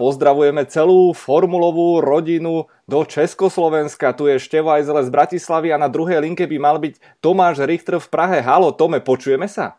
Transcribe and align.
pozdravujeme 0.00 0.64
celú 0.64 1.12
formulovú 1.12 2.00
rodinu 2.00 2.64
do 2.88 3.04
Československa. 3.04 4.16
Tu 4.16 4.32
je 4.32 4.40
Števo 4.40 4.72
Ajzele 4.72 5.04
z 5.04 5.12
Bratislavy 5.12 5.76
a 5.76 5.76
na 5.76 5.92
druhej 5.92 6.24
linke 6.24 6.48
by 6.48 6.56
mal 6.56 6.80
byť 6.80 7.20
Tomáš 7.20 7.60
Richter 7.68 8.00
v 8.00 8.08
Prahe. 8.08 8.40
Halo, 8.40 8.72
Tome, 8.72 9.04
počujeme 9.04 9.44
sa? 9.44 9.76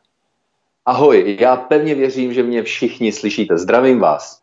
Ahoj, 0.85 1.37
já 1.41 1.55
pevně 1.55 1.95
věřím, 1.95 2.33
že 2.33 2.43
mě 2.43 2.63
všichni 2.63 3.11
slyšíte. 3.11 3.57
Zdravím 3.57 3.99
vás. 3.99 4.41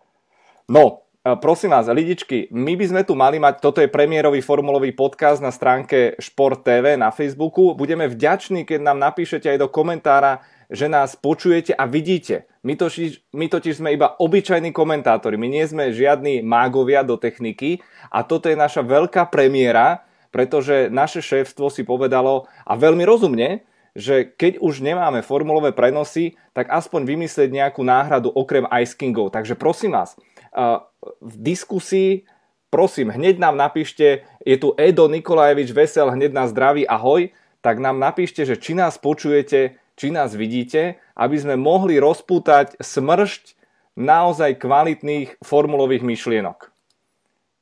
No, 0.71 0.99
prosím 1.43 1.71
vás, 1.71 1.87
lidičky, 1.87 2.49
my 2.51 2.77
by 2.77 2.85
sme 2.89 3.03
tu 3.05 3.15
mali 3.15 3.39
mať, 3.39 3.61
toto 3.61 3.81
je 3.81 3.91
premiérový 3.91 4.41
formulový 4.41 4.93
podcast 4.93 5.43
na 5.43 5.51
stránke 5.51 6.15
Šport 6.21 6.63
TV 6.63 6.97
na 6.97 7.11
Facebooku. 7.11 7.75
Budeme 7.75 8.09
vďační, 8.09 8.65
keď 8.65 8.81
nám 8.83 8.99
napíšete 8.99 9.51
aj 9.51 9.59
do 9.59 9.69
komentára, 9.69 10.41
že 10.69 10.87
nás 10.87 11.16
počujete 11.16 11.73
a 11.73 11.89
vidíte. 11.89 12.45
My 12.61 12.77
totiž, 12.77 13.32
my 13.32 13.48
totiž 13.48 13.80
sme 13.80 13.96
iba 13.96 14.12
obyčajní 14.21 14.73
komentátori, 14.77 15.41
my 15.41 15.48
nie 15.48 15.64
sme 15.64 15.93
žiadni 15.93 16.45
mágovia 16.45 17.00
do 17.00 17.17
techniky 17.17 17.81
a 18.13 18.21
toto 18.25 18.53
je 18.53 18.57
naša 18.57 18.85
veľká 18.85 19.32
premiéra, 19.32 20.04
pretože 20.29 20.93
naše 20.93 21.25
šéfstvo 21.25 21.72
si 21.72 21.89
povedalo 21.89 22.44
a 22.68 22.77
veľmi 22.77 23.03
rozumne, 23.08 23.64
že 23.96 24.29
keď 24.29 24.61
už 24.61 24.85
nemáme 24.85 25.25
formulové 25.25 25.72
prenosy, 25.72 26.36
tak 26.53 26.69
aspoň 26.69 27.08
vymyslieť 27.08 27.50
nejakú 27.50 27.82
náhradu 27.82 28.30
okrem 28.30 28.69
Ice 28.85 28.94
Kingov. 28.94 29.32
Takže 29.32 29.57
prosím 29.57 29.96
vás, 29.96 30.14
v 31.19 31.35
diskusii 31.41 32.28
prosím, 32.69 33.08
hneď 33.08 33.41
nám 33.41 33.56
napíšte, 33.56 34.28
je 34.44 34.56
tu 34.61 34.77
Edo 34.77 35.08
Nikolajevič 35.08 35.72
Vesel, 35.72 36.12
hneď 36.12 36.30
nás 36.36 36.53
zdraví, 36.53 36.84
ahoj, 36.84 37.33
tak 37.64 37.80
nám 37.80 37.97
napíšte, 37.98 38.44
že 38.44 38.61
či 38.61 38.77
nás 38.77 39.00
počujete, 39.00 39.80
či 39.98 40.14
nás 40.14 40.38
vidíte, 40.38 41.02
aby 41.19 41.34
sme 41.34 41.58
mohli 41.58 41.98
rozpútať 41.98 42.78
smršť 42.78 43.58
naozaj 43.98 44.62
kvalitných 44.62 45.42
formulových 45.42 46.06
myšlienok. 46.06 46.70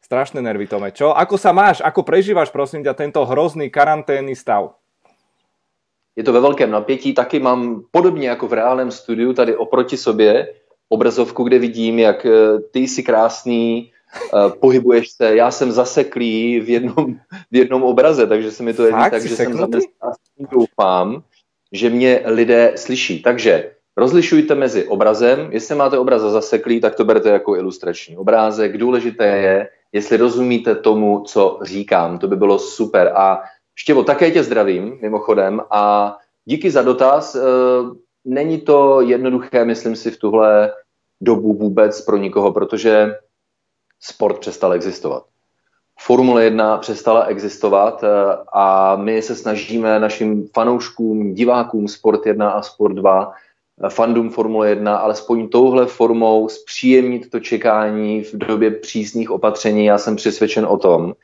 Strašné 0.05 0.45
nervy, 0.45 0.69
Tome. 0.69 0.93
Čo? 0.93 1.17
Ako 1.17 1.41
sa 1.41 1.57
máš? 1.57 1.81
Ako 1.81 2.05
prežívaš, 2.05 2.53
prosím 2.53 2.85
ťa, 2.85 2.95
tento 2.95 3.25
hrozný 3.25 3.73
karanténny 3.73 4.37
stav? 4.37 4.77
Je 6.17 6.23
to 6.23 6.33
ve 6.33 6.41
velkém 6.41 6.71
napětí. 6.71 7.13
Taky 7.13 7.41
mám 7.41 7.83
podobně 7.91 8.29
jako 8.29 8.49
v 8.49 8.53
reálném 8.53 8.91
studiu 8.91 9.33
tady 9.33 9.57
oproti 9.57 9.97
sobě 9.97 10.55
obrazovku, 10.89 11.45
kde 11.45 11.59
vidím, 11.59 11.99
jak 11.99 12.27
eh, 12.27 12.61
ty 12.71 12.81
jsi 12.81 13.03
krásný, 13.03 13.91
eh, 13.91 14.51
pohybuješ 14.61 15.11
se, 15.11 15.37
já 15.37 15.51
jsem 15.51 15.73
zaseklý 15.73 16.61
v 16.61 16.69
jednom, 16.69 17.15
v 17.51 17.57
jednom 17.57 17.83
obraze, 17.83 18.27
takže 18.27 18.51
se 18.51 18.63
mi 18.63 18.75
to 18.75 18.87
jeví 18.87 19.11
tak, 19.11 19.23
že 19.23 19.37
jsem 19.37 19.53
zaseklý, 19.53 20.47
doufám, 20.51 21.23
že 21.77 21.91
mě 21.91 22.23
lidé 22.25 22.73
slyší. 22.77 23.23
Takže 23.23 23.71
rozlišujte 23.97 24.55
mezi 24.55 24.85
obrazem, 24.85 25.49
jestli 25.51 25.75
máte 25.75 25.99
obraz 25.99 26.23
zaseklý, 26.23 26.81
tak 26.81 26.95
to 26.95 27.05
berte 27.05 27.29
jako 27.29 27.57
ilustrační 27.57 28.17
obrázek. 28.17 28.79
Důležité 28.79 29.27
je, 29.27 29.69
jestli 29.93 30.17
rozumíte 30.17 30.75
tomu, 30.75 31.23
co 31.27 31.59
říkám. 31.63 32.19
To 32.19 32.29
by 32.29 32.37
bylo 32.37 32.59
super. 32.59 33.13
A 33.17 33.43
Štěvo, 33.79 34.05
také 34.05 34.31
tě 34.31 34.43
zdravím, 34.43 34.99
mimochodem, 35.03 35.61
a 35.71 36.17
díky 36.45 36.71
za 36.71 36.83
dotaz. 36.83 37.35
E, 37.35 37.41
není 38.25 38.61
to 38.61 39.01
jednoduché, 39.01 39.65
myslím 39.65 39.97
si, 39.97 40.11
v 40.11 40.19
tuhle 40.19 40.73
dobu 41.21 41.55
vůbec 41.55 42.01
pro 42.01 42.17
nikoho, 42.17 42.53
protože 42.53 43.15
sport 44.01 44.39
přestal 44.39 44.73
existovat. 44.73 45.25
Formule 46.01 46.45
1 46.45 46.79
přestala 46.79 47.25
existovat 47.25 48.05
eh, 48.05 48.09
a 48.53 48.97
my 48.97 49.23
se 49.23 49.37
snažíme 49.37 50.01
našim 50.01 50.49
fanouškům, 50.55 51.35
divákům 51.35 51.89
Sport 51.89 52.27
1 52.27 52.51
a 52.51 52.63
Sport 52.63 52.95
2, 52.95 53.33
eh, 53.85 53.91
fandům 53.91 54.31
Formule 54.31 54.69
1, 54.69 54.97
alespoň 54.97 55.49
touhle 55.49 55.87
formou 55.87 56.49
zpříjemnit 56.49 57.31
to 57.31 57.41
čekání 57.41 58.23
v 58.23 58.35
době 58.35 58.71
přísných 58.71 59.31
opatření. 59.31 59.85
Já 59.85 59.99
jsem 59.99 60.17
přesvědčen 60.17 60.67
o 60.67 60.77
tom, 60.77 61.15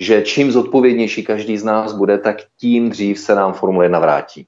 že 0.00 0.22
čím 0.22 0.52
zodpovědnější 0.52 1.24
každý 1.24 1.58
z 1.58 1.64
nás 1.64 1.92
bude, 1.92 2.18
tak 2.18 2.36
tím 2.60 2.90
dřív 2.90 3.18
se 3.18 3.34
nám 3.34 3.52
Formule 3.52 3.84
1 3.84 3.98
vrátí. 3.98 4.46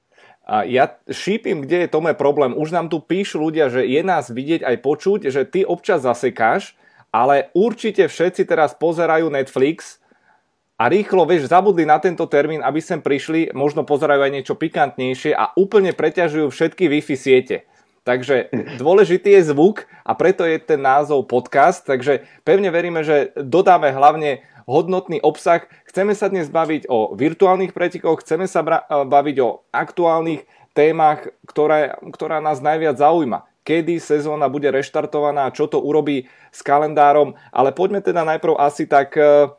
A 0.51 0.67
ja 0.67 0.89
šípim, 1.07 1.63
kde 1.63 1.85
je 1.85 1.93
tome 1.93 2.11
problém. 2.11 2.51
Už 2.57 2.75
nám 2.75 2.91
tu 2.91 2.99
píšu 2.99 3.39
ľudia, 3.39 3.71
že 3.71 3.87
je 3.87 4.01
nás 4.03 4.27
vidieť 4.27 4.67
aj 4.67 4.77
počuť, 4.83 5.19
že 5.31 5.47
ty 5.47 5.63
občas 5.63 6.03
zasekáš, 6.03 6.75
ale 7.11 7.51
určite 7.51 8.07
všetci 8.07 8.47
teraz 8.47 8.71
pozerajú 8.73 9.27
Netflix 9.27 9.99
a 10.79 10.89
rýchlo, 10.89 11.27
vieš, 11.29 11.51
zabudli 11.51 11.85
na 11.85 12.01
tento 12.01 12.25
termín, 12.25 12.65
aby 12.65 12.81
sem 12.81 12.97
prišli, 12.97 13.53
možno 13.53 13.85
pozerajú 13.85 14.25
aj 14.25 14.33
niečo 14.33 14.55
pikantnejšie 14.57 15.35
a 15.37 15.53
úplne 15.53 15.93
preťažujú 15.93 16.49
všetky 16.49 16.89
Wi-Fi 16.89 17.15
siete. 17.19 17.57
Takže 18.01 18.49
dôležitý 18.81 19.37
je 19.37 19.53
zvuk 19.53 19.85
a 20.01 20.17
preto 20.17 20.41
je 20.41 20.57
ten 20.57 20.81
názov 20.81 21.29
podcast, 21.29 21.85
takže 21.85 22.25
pevne 22.41 22.73
veríme, 22.73 23.05
že 23.05 23.35
dodáme 23.37 23.93
hlavne 23.93 24.41
hodnotný 24.65 25.21
obsah. 25.21 25.67
Chceme 25.85 26.17
sa 26.17 26.31
dnes 26.31 26.49
baviť 26.49 26.89
o 26.89 27.13
virtuálnych 27.13 27.75
pretekoch, 27.75 28.25
chceme 28.25 28.49
sa 28.49 28.63
baviť 28.89 29.37
o 29.43 29.67
aktuálnych 29.69 30.47
témach, 30.71 31.27
ktoré, 31.45 31.93
ktorá 32.15 32.39
nás 32.39 32.63
najviac 32.63 32.95
zaujíma 32.97 33.50
kedy 33.63 34.01
sezóna 34.01 34.49
bude 34.49 34.71
reštartovaná, 34.73 35.53
čo 35.53 35.69
to 35.69 35.81
urobí 35.81 36.25
s 36.49 36.59
kalendárom, 36.65 37.37
ale 37.53 37.71
poďme 37.71 38.01
teda 38.01 38.25
najprv 38.25 38.57
asi 38.57 38.89
tak 38.89 39.13
e, 39.17 39.53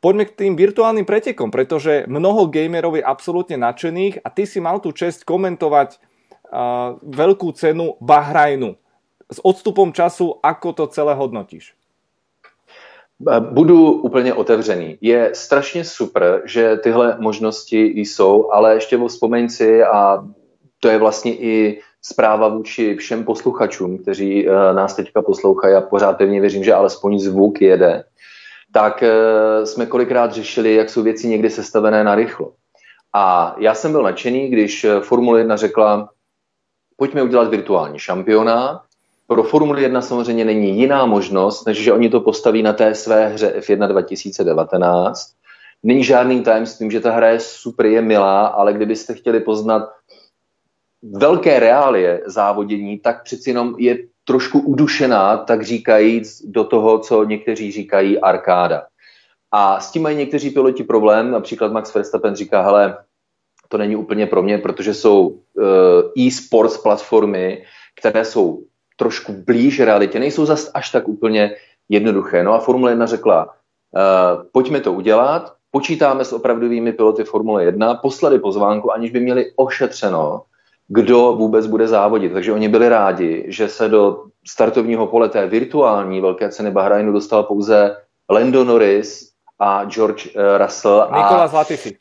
poďme 0.00 0.24
k 0.28 0.36
tým 0.44 0.52
virtuálnym 0.54 1.08
pretekom, 1.08 1.50
pretože 1.50 2.06
mnoho 2.06 2.46
gamerov 2.46 2.94
je 2.96 3.04
absolútne 3.04 3.56
nadšených 3.58 4.22
a 4.22 4.28
ty 4.30 4.46
si 4.46 4.60
mal 4.60 4.78
tú 4.78 4.94
čest 4.94 5.26
komentovať 5.26 5.98
uh, 5.98 6.96
veľkú 7.02 7.50
cenu 7.58 7.98
Bahrajnu. 7.98 8.78
S 9.28 9.38
odstupom 9.42 9.92
času, 9.92 10.40
ako 10.40 10.72
to 10.72 10.84
celé 10.88 11.12
hodnotíš? 11.18 11.74
Budu 13.40 13.92
úplně 13.92 14.34
otevřený. 14.34 14.98
Je 15.00 15.30
strašně 15.34 15.84
super, 15.84 16.42
že 16.44 16.76
tyhle 16.76 17.16
možnosti 17.20 17.82
jsou, 17.82 18.50
ale 18.52 18.74
ještě 18.74 18.96
vzpomeň 18.96 19.48
si, 19.48 19.82
a 19.82 20.24
to 20.80 20.88
je 20.88 20.98
vlastně 20.98 21.34
i 21.34 21.80
zpráva 22.08 22.48
vůči 22.48 22.96
všem 22.96 23.24
posluchačům, 23.24 23.98
kteří 23.98 24.48
uh, 24.48 24.54
nás 24.72 24.96
teďka 24.96 25.22
poslouchají 25.22 25.74
a 25.74 25.80
pořád 25.80 26.18
pevně 26.18 26.40
věřím, 26.40 26.64
že 26.64 26.74
alespoň 26.74 27.18
zvuk 27.18 27.60
jede, 27.60 28.04
tak 28.72 29.02
uh, 29.02 29.64
jsme 29.64 29.86
kolikrát 29.86 30.32
řešili, 30.32 30.74
jak 30.74 30.90
jsou 30.90 31.02
věci 31.02 31.28
někdy 31.28 31.50
sestavené 31.50 32.04
na 32.04 32.14
rychlo. 32.14 32.52
A 33.12 33.54
já 33.58 33.74
jsem 33.74 33.92
byl 33.92 34.02
nadšený, 34.02 34.48
když 34.48 34.84
eh, 34.84 35.00
Formule 35.00 35.40
1 35.40 35.56
řekla, 35.56 36.08
pojďme 36.96 37.22
udělat 37.22 37.48
virtuální 37.48 37.98
šampionát. 37.98 38.80
Pro 39.26 39.42
Formule 39.42 39.80
1 39.80 40.02
samozřejmě 40.02 40.44
není 40.44 40.78
jiná 40.78 41.06
možnost, 41.06 41.66
než 41.66 41.78
že 41.78 41.92
oni 41.92 42.08
to 42.08 42.20
postaví 42.20 42.62
na 42.62 42.72
té 42.72 42.94
své 42.94 43.28
hře 43.28 43.54
F1 43.58 43.88
2019. 43.88 45.32
Není 45.82 46.04
žádným 46.04 46.42
tajemstvím, 46.42 46.90
že 46.90 47.00
ta 47.00 47.12
hra 47.12 47.28
je 47.28 47.40
super, 47.40 47.86
je 47.86 48.02
milá, 48.02 48.46
ale 48.46 48.72
kdybyste 48.72 49.14
chtěli 49.14 49.40
poznat 49.40 49.88
velké 51.02 51.60
reálie 51.60 52.22
závodění, 52.26 52.98
tak 52.98 53.22
přeci 53.22 53.50
jenom 53.50 53.74
je 53.78 53.98
trošku 54.24 54.58
udušená, 54.58 55.36
tak 55.36 55.62
říkajíc, 55.62 56.42
do 56.46 56.64
toho, 56.64 56.98
co 56.98 57.24
někteří 57.24 57.72
říkají 57.72 58.20
arkáda. 58.20 58.86
A 59.52 59.80
s 59.80 59.92
tím 59.92 60.02
mají 60.02 60.16
někteří 60.16 60.50
piloti 60.50 60.84
problém, 60.84 61.30
například 61.30 61.72
Max 61.72 61.94
Verstappen 61.94 62.36
říká, 62.36 62.62
hele, 62.62 62.96
to 63.68 63.78
není 63.78 63.96
úplně 63.96 64.26
pro 64.26 64.42
mě, 64.42 64.58
protože 64.58 64.94
jsou 64.94 65.26
uh, 65.28 65.64
e-sports 66.18 66.78
platformy, 66.78 67.64
které 68.00 68.24
jsou 68.24 68.62
trošku 68.96 69.32
blíž 69.46 69.80
realitě, 69.80 70.18
nejsou 70.18 70.46
zas 70.46 70.70
až 70.74 70.90
tak 70.90 71.08
úplně 71.08 71.56
jednoduché. 71.88 72.44
No 72.44 72.52
a 72.52 72.60
Formule 72.60 72.92
1 72.92 73.06
řekla, 73.06 73.44
uh, 73.44 74.44
pojďme 74.52 74.80
to 74.80 74.92
udělat, 74.92 75.52
počítáme 75.70 76.24
s 76.24 76.32
opravdovými 76.32 76.92
piloty 76.92 77.24
Formule 77.24 77.64
1, 77.64 77.94
poslali 77.94 78.38
pozvánku, 78.38 78.92
aniž 78.92 79.10
by 79.10 79.20
měli 79.20 79.52
ošetřeno, 79.56 80.42
kdo 80.88 81.32
vůbec 81.32 81.66
bude 81.66 81.88
závodit. 81.88 82.32
Takže 82.32 82.52
oni 82.52 82.68
byli 82.68 82.88
rádi, 82.88 83.44
že 83.48 83.68
se 83.68 83.88
do 83.88 84.24
startovního 84.46 85.06
pole 85.06 85.28
té 85.28 85.46
virtuální 85.46 86.20
velké 86.20 86.48
ceny 86.48 86.70
Bahrajnu 86.70 87.12
dostal 87.12 87.42
pouze 87.42 87.96
Lando 88.30 88.64
Norris 88.64 89.32
a 89.58 89.84
George 89.84 90.26
uh, 90.26 90.64
Russell. 90.64 91.02
A... 91.02 91.22
Nikolas 91.22 91.52
Latifi. 91.52 91.96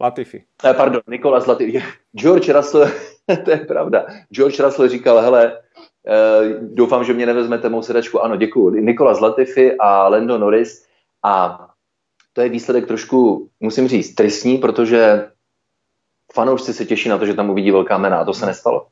Latifi. 0.00 0.44
Eh, 0.64 0.74
pardon, 0.74 1.02
Nikolas 1.08 1.46
Latifi. 1.46 1.82
George 2.12 2.48
Russell, 2.48 2.90
to 3.44 3.50
je 3.50 3.56
pravda. 3.56 4.06
George 4.30 4.60
Russell 4.60 4.88
říkal, 4.88 5.20
hele, 5.20 5.52
uh, 5.52 6.74
doufám, 6.74 7.04
že 7.04 7.12
mě 7.12 7.26
nevezmete 7.26 7.68
mou 7.68 7.82
sedačku. 7.82 8.20
Ano, 8.20 8.36
děkuji. 8.36 8.70
Nikolas 8.70 9.20
Latifi 9.20 9.76
a 9.78 10.08
Lando 10.08 10.38
Norris. 10.38 10.86
A 11.24 11.66
to 12.32 12.40
je 12.40 12.48
výsledek 12.48 12.86
trošku, 12.86 13.48
musím 13.60 13.88
říct, 13.88 14.14
tristní, 14.14 14.58
protože 14.58 15.28
fanoušci 16.32 16.74
se 16.74 16.84
těší 16.84 17.08
na 17.08 17.18
to, 17.18 17.26
že 17.26 17.34
tam 17.34 17.50
uvidí 17.50 17.70
velká 17.70 17.98
jména 17.98 18.18
a 18.18 18.24
to 18.24 18.34
se 18.34 18.46
nestalo. 18.46 18.86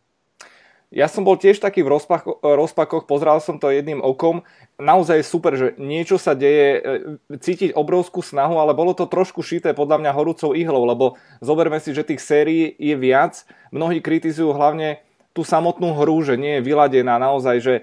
Ja 0.90 1.06
som 1.06 1.22
bol 1.22 1.38
tiež 1.38 1.62
taký 1.62 1.86
v 1.86 1.94
rozpakoch, 1.94 2.42
rozpakoch, 2.42 3.06
pozrel 3.06 3.38
som 3.38 3.62
to 3.62 3.70
jedným 3.70 4.02
okom. 4.02 4.42
Naozaj 4.74 5.22
je 5.22 5.30
super, 5.30 5.52
že 5.54 5.78
niečo 5.78 6.18
sa 6.18 6.34
deje, 6.34 6.82
e, 6.82 7.38
cítiť 7.38 7.78
obrovskú 7.78 8.26
snahu, 8.26 8.58
ale 8.58 8.74
bolo 8.74 8.90
to 8.90 9.06
trošku 9.06 9.38
šité 9.38 9.70
podľa 9.70 10.02
mňa 10.02 10.10
horúcou 10.10 10.50
ihlou, 10.50 10.82
lebo 10.82 11.14
zoberme 11.38 11.78
si, 11.78 11.94
že 11.94 12.02
tých 12.02 12.18
sérií 12.18 12.74
je 12.74 12.98
viac. 12.98 13.46
Mnohí 13.70 14.02
kritizujú 14.02 14.50
hlavne 14.50 14.98
tú 15.30 15.46
samotnú 15.46 15.94
hru, 15.94 16.26
že 16.26 16.34
nie 16.34 16.58
je 16.58 16.66
vyladená 16.66 17.22
naozaj, 17.22 17.56
že 17.62 17.74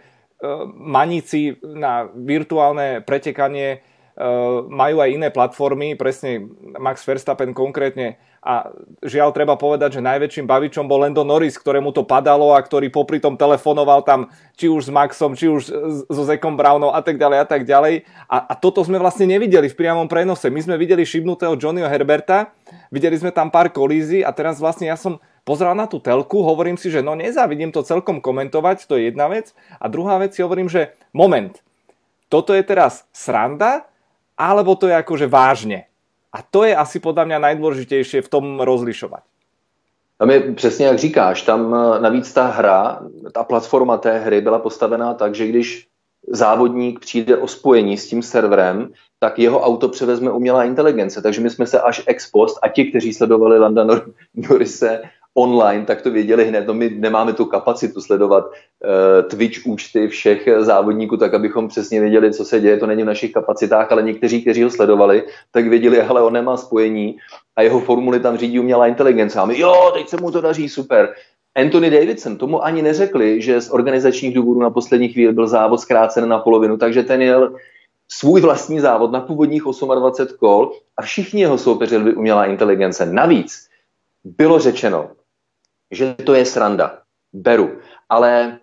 maníci 0.77 1.57
na 1.63 2.06
virtuálne 2.13 3.01
pretekanie 3.01 3.81
majú 4.68 4.98
aj 4.98 5.10
iné 5.14 5.30
platformy, 5.30 5.94
presne 5.94 6.50
Max 6.81 7.06
Verstappen 7.06 7.54
konkrétne 7.54 8.18
a 8.42 8.72
žiaľ 9.04 9.36
treba 9.36 9.60
povedať, 9.60 10.00
že 10.00 10.08
najväčším 10.08 10.48
bavičom 10.48 10.88
bol 10.88 11.04
Lando 11.04 11.28
Norris, 11.28 11.60
ktorému 11.60 11.92
to 11.92 12.08
padalo 12.08 12.56
a 12.56 12.64
ktorý 12.64 12.88
popri 12.88 13.19
tom 13.19 13.36
telefonoval 13.36 14.08
tam 14.08 14.31
či 14.56 14.72
už 14.72 14.88
s 14.88 14.92
Maxom, 14.94 15.36
či 15.36 15.52
už 15.52 15.68
so 16.08 16.24
Zekom 16.24 16.56
Brownom 16.56 16.96
a 16.96 17.04
tak 17.04 17.19
ďalej 17.19 17.38
a 17.44 17.46
tak 17.46 17.68
ďalej. 17.68 18.08
A, 18.31 18.38
a 18.48 18.54
toto 18.56 18.81
sme 18.88 19.04
vlastne 19.04 19.28
nevideli 19.28 19.68
v 19.68 19.75
priamom 19.75 20.08
prenose. 20.08 20.48
My 20.48 20.64
sme 20.64 20.80
videli 20.80 21.04
šibnutého 21.04 21.60
Johnnyho 21.60 21.92
Herberta, 21.92 22.56
videli 22.88 23.19
sme 23.19 23.36
tam 23.36 23.52
pár 23.52 23.68
kolízií 23.68 24.24
a 24.24 24.31
teraz 24.31 24.64
vlastne 24.64 24.88
ja 24.88 24.96
som 24.96 25.19
pozrel 25.44 25.75
na 25.75 25.84
tú 25.84 26.00
telku, 26.00 26.40
hovorím 26.40 26.80
si, 26.80 26.88
že 26.88 27.04
no 27.04 27.19
nezávidím 27.19 27.75
to 27.75 27.84
celkom 27.84 28.24
komentovať, 28.24 28.88
to 28.88 28.96
je 28.96 29.12
jedna 29.12 29.28
vec. 29.28 29.52
A 29.75 29.92
druhá 29.92 30.16
vec 30.24 30.31
si 30.31 30.40
hovorím, 30.40 30.72
že 30.72 30.96
moment, 31.12 31.52
toto 32.31 32.56
je 32.56 32.64
teraz 32.64 33.04
sranda, 33.12 33.88
alebo 34.38 34.75
to 34.75 34.88
je 34.88 34.95
akože 34.95 35.28
vážne. 35.28 35.89
A 36.34 36.42
to 36.42 36.63
je 36.63 36.75
asi 36.75 37.00
podle 37.00 37.25
mě 37.25 37.39
najdůležitější 37.39 38.22
v 38.22 38.30
tom 38.30 38.60
rozlišovat. 38.60 39.24
Tam 40.18 40.30
je 40.30 40.54
přesně 40.54 40.86
jak 40.86 41.00
říkáš, 41.00 41.42
tam 41.42 41.75
eh, 41.75 42.00
navíc 42.00 42.34
ta 42.34 42.48
hra, 42.48 43.01
ta 43.34 43.44
platforma 43.44 43.98
té 43.98 44.19
hry 44.19 44.42
byla 44.42 44.60
postavená 44.60 45.13
tak, 45.13 45.36
že 45.36 45.48
když 45.48 45.88
závodník 46.28 47.00
přijde 47.00 47.38
o 47.38 47.48
spojení 47.48 47.98
s 47.98 48.07
tím 48.07 48.24
serverem, 48.24 48.89
tak 49.19 49.39
jeho 49.39 49.62
auto 49.62 49.89
převezme 49.89 50.31
umělá 50.31 50.63
inteligence. 50.63 51.22
Takže 51.22 51.42
my 51.42 51.50
jsme 51.50 51.66
se 51.68 51.81
až 51.81 52.04
ex 52.06 52.31
post 52.31 52.60
a 52.62 52.68
ti, 52.68 52.86
kteří 52.86 53.13
sledovali 53.13 53.60
Landa 53.60 53.86
Norrise 54.36 55.01
online, 55.38 55.86
tak 55.86 56.01
to 56.01 56.12
věděli 56.12 56.45
hned. 56.45 56.68
No 56.68 56.74
my 56.74 56.89
nemáme 56.89 57.34
tu 57.34 57.45
kapacitu 57.45 58.01
sledovat 58.01 58.45
uh, 58.45 59.30
Twitch 59.30 59.66
účty 59.66 60.07
všech 60.07 60.50
závodníků, 60.60 61.18
tak 61.18 61.34
abychom 61.34 61.68
přesně 61.68 62.01
věděli, 62.01 62.34
co 62.34 62.45
se 62.45 62.60
děje. 62.60 62.78
To 62.78 62.88
není 62.88 63.04
v 63.04 63.06
našich 63.06 63.31
kapacitách, 63.31 63.92
ale 63.92 64.04
někteří, 64.04 64.42
kteří 64.42 64.63
ho 64.63 64.69
sledovali, 64.69 65.24
tak 65.51 65.68
věděli, 65.68 66.01
ale 66.01 66.22
on 66.22 66.34
nemá 66.34 66.57
spojení 66.57 67.18
a 67.56 67.62
jeho 67.62 67.80
formuly 67.80 68.19
tam 68.19 68.38
řídí 68.38 68.60
umělá 68.60 68.88
inteligence. 68.88 69.39
A 69.39 69.45
my, 69.45 69.60
jo, 69.60 69.92
teď 69.94 70.10
se 70.10 70.18
mu 70.22 70.31
to 70.31 70.42
daří, 70.42 70.69
super. 70.69 71.13
Anthony 71.56 71.90
Davidson, 71.90 72.38
tomu 72.38 72.63
ani 72.63 72.81
neřekli, 72.81 73.42
že 73.42 73.62
z 73.62 73.69
organizačních 73.69 74.33
důvodů 74.33 74.60
na 74.60 74.69
poslední 74.69 75.10
chvíli 75.10 75.33
byl 75.33 75.48
závod 75.48 75.80
zkrácen 75.80 76.30
na 76.30 76.40
polovinu, 76.40 76.78
takže 76.78 77.04
ten 77.04 77.22
jel 77.22 77.56
svůj 78.12 78.42
vlastní 78.42 78.80
závod 78.80 79.12
na 79.12 79.22
původních 79.22 79.63
28 79.63 80.38
kol 80.38 80.72
a 80.98 81.01
všichni 81.01 81.42
jeho 81.42 81.57
soupeři 81.57 82.00
byli 82.00 82.16
umělá 82.16 82.45
inteligence. 82.45 83.06
Navíc 83.06 83.68
bylo 84.24 84.60
řečeno, 84.60 85.10
že 85.92 86.13
to 86.13 86.34
je 86.34 86.45
sranda. 86.45 87.01
Beru. 87.34 87.80
Ale 88.10 88.60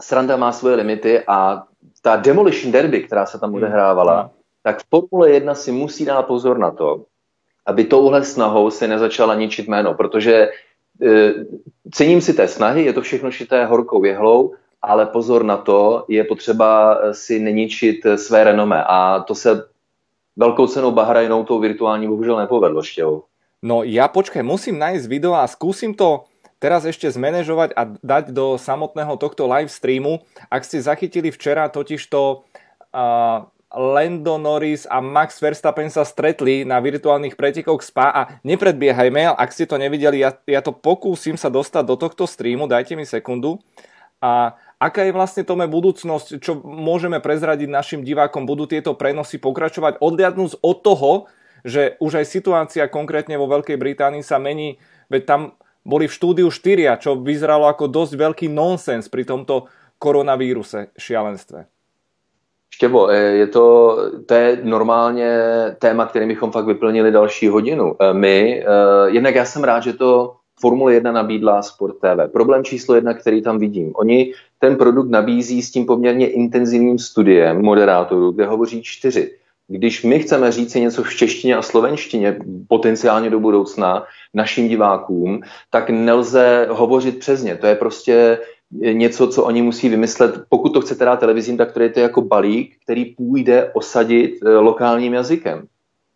sranda 0.00 0.36
má 0.36 0.52
svoje 0.52 0.76
limity 0.76 1.20
a 1.26 1.62
ta 2.02 2.16
Demolition 2.16 2.72
Derby, 2.72 3.02
která 3.02 3.26
se 3.26 3.38
tam 3.38 3.50
hmm. 3.50 3.56
odehrávala, 3.56 4.20
hmm. 4.20 4.30
tak 4.62 4.78
v 4.82 4.88
Formule 4.90 5.30
1 5.30 5.54
si 5.54 5.72
musí 5.72 6.04
dát 6.04 6.22
pozor 6.22 6.58
na 6.58 6.70
to, 6.70 7.04
aby 7.66 7.84
touhle 7.84 8.24
snahou 8.24 8.70
se 8.70 8.88
nezačala 8.88 9.34
ničit 9.34 9.68
jméno, 9.68 9.94
protože 9.94 10.34
e, 10.34 10.50
cením 11.90 12.20
si 12.20 12.34
té 12.34 12.48
snahy, 12.48 12.84
je 12.84 12.92
to 12.92 13.02
všechno 13.02 13.30
šité 13.30 13.66
horkou 13.66 14.04
jehlou, 14.04 14.54
ale 14.82 15.06
pozor 15.06 15.44
na 15.44 15.56
to, 15.56 16.04
je 16.08 16.24
potřeba 16.24 16.98
si 17.12 17.38
neničit 17.38 18.06
své 18.16 18.44
renome 18.44 18.84
a 18.86 19.20
to 19.20 19.34
se 19.34 19.68
velkou 20.36 20.66
cenou 20.66 20.90
Bahrajnou 20.90 21.44
tou 21.44 21.58
virtuální 21.58 22.08
bohužel 22.08 22.36
nepovedlo 22.36 22.82
štěvou. 22.82 23.22
No 23.64 23.82
ja 23.88 24.06
počkaj, 24.06 24.44
musím 24.44 24.76
nájsť 24.76 25.08
video 25.08 25.32
a 25.32 25.48
skúsim 25.48 25.96
to 25.96 26.28
teraz 26.56 26.88
ešte 26.88 27.08
zmanéžovať 27.08 27.76
a 27.76 27.82
dať 28.00 28.32
do 28.32 28.56
samotného 28.56 29.16
tohto 29.20 29.44
live 29.44 29.68
streamu. 29.68 30.24
Ak 30.48 30.64
ste 30.64 30.80
zachytili 30.80 31.28
včera 31.28 31.68
totižto 31.68 32.20
uh, 32.42 33.48
Lando 33.76 34.40
Norris 34.40 34.88
a 34.88 35.04
Max 35.04 35.42
Verstappen 35.42 35.92
sa 35.92 36.06
stretli 36.06 36.64
na 36.64 36.80
virtuálnych 36.80 37.36
pretekoch 37.36 37.84
SPA 37.84 38.08
a 38.08 38.22
nepredbiehajme, 38.46 39.36
ak 39.36 39.50
ste 39.52 39.68
to 39.68 39.76
nevideli, 39.76 40.24
ja, 40.24 40.32
ja 40.48 40.64
to 40.64 40.72
pokúsim 40.72 41.36
sa 41.36 41.52
dostať 41.52 41.84
do 41.84 41.96
tohto 41.98 42.24
streamu, 42.24 42.70
dajte 42.70 42.96
mi 42.96 43.04
sekundu. 43.04 43.60
A 44.22 44.56
aká 44.80 45.04
je 45.04 45.12
vlastne 45.12 45.44
tome 45.44 45.68
budúcnosť, 45.68 46.40
čo 46.40 46.56
môžeme 46.64 47.20
prezradiť 47.20 47.68
našim 47.68 48.00
divákom, 48.00 48.48
budú 48.48 48.64
tieto 48.64 48.96
prenosy 48.96 49.36
pokračovať, 49.36 50.00
odliadnúť 50.00 50.62
od 50.64 50.76
toho, 50.80 51.12
že 51.66 51.98
už 51.98 52.22
aj 52.22 52.26
situácia 52.30 52.84
konkrétne 52.86 53.34
vo 53.36 53.50
Veľkej 53.50 53.76
Británii 53.76 54.22
sa 54.22 54.38
mení, 54.38 54.78
veď 55.10 55.22
tam 55.26 55.40
boli 55.86 56.10
v 56.10 56.16
štúdiu 56.18 56.50
4, 56.50 56.98
čo 56.98 57.14
vyzeralo 57.14 57.70
ako 57.70 57.86
dosť 57.86 58.12
veľký 58.18 58.46
nonsens 58.50 59.06
pri 59.06 59.22
tomto 59.22 59.70
koronavíruse 60.02 60.90
šialenstve. 60.98 61.70
Štěvo, 62.70 63.10
e, 63.10 63.16
je 63.16 63.46
to, 63.46 63.96
to 64.26 64.34
je 64.34 64.58
normálně 64.62 65.30
téma, 65.78 66.06
kterým 66.06 66.28
bychom 66.28 66.50
fakt 66.52 66.66
vyplnili 66.66 67.12
další 67.12 67.48
hodinu. 67.48 67.94
E, 68.00 68.12
my, 68.12 68.60
e, 68.60 68.64
jednak 69.06 69.34
já 69.34 69.44
jsem 69.44 69.64
rád, 69.64 69.82
že 69.82 69.92
to 69.92 70.36
Formule 70.60 70.94
1 70.94 71.12
nabídla 71.12 71.62
Sport 71.62 71.96
TV. 72.00 72.32
Problém 72.32 72.64
číslo 72.64 72.94
jedna, 72.94 73.14
který 73.14 73.42
tam 73.42 73.58
vidím. 73.58 73.92
Oni 73.96 74.32
ten 74.58 74.76
produkt 74.76 75.10
nabízí 75.10 75.62
s 75.62 75.70
tím 75.70 75.86
poměrně 75.86 76.28
intenzivním 76.28 76.98
studiem 76.98 77.62
moderátorů, 77.62 78.30
kde 78.30 78.46
hovoří 78.46 78.82
čtyři 78.82 79.36
když 79.68 80.02
my 80.02 80.18
chceme 80.18 80.52
říct 80.52 80.72
si 80.72 80.80
něco 80.80 81.02
v 81.02 81.14
češtině 81.14 81.56
a 81.56 81.62
slovenštině, 81.62 82.38
potenciálně 82.68 83.30
do 83.30 83.40
budoucna, 83.40 84.06
našim 84.34 84.68
divákům, 84.68 85.40
tak 85.70 85.90
nelze 85.90 86.66
hovořit 86.70 87.18
přes 87.18 87.42
ně. 87.42 87.56
To 87.56 87.66
je 87.66 87.74
prostě 87.74 88.38
něco, 88.70 89.28
co 89.28 89.44
oni 89.44 89.62
musí 89.62 89.88
vymyslet. 89.88 90.34
Pokud 90.48 90.68
to 90.68 90.80
chcete 90.80 91.04
dát 91.04 91.20
televizím, 91.20 91.56
tak 91.56 91.72
to 91.72 91.82
je 91.82 91.88
to 91.88 92.00
jako 92.00 92.20
balík, 92.22 92.76
který 92.82 93.04
půjde 93.04 93.70
osadit 93.74 94.38
eh, 94.42 94.48
lokálním 94.48 95.14
jazykem. 95.14 95.66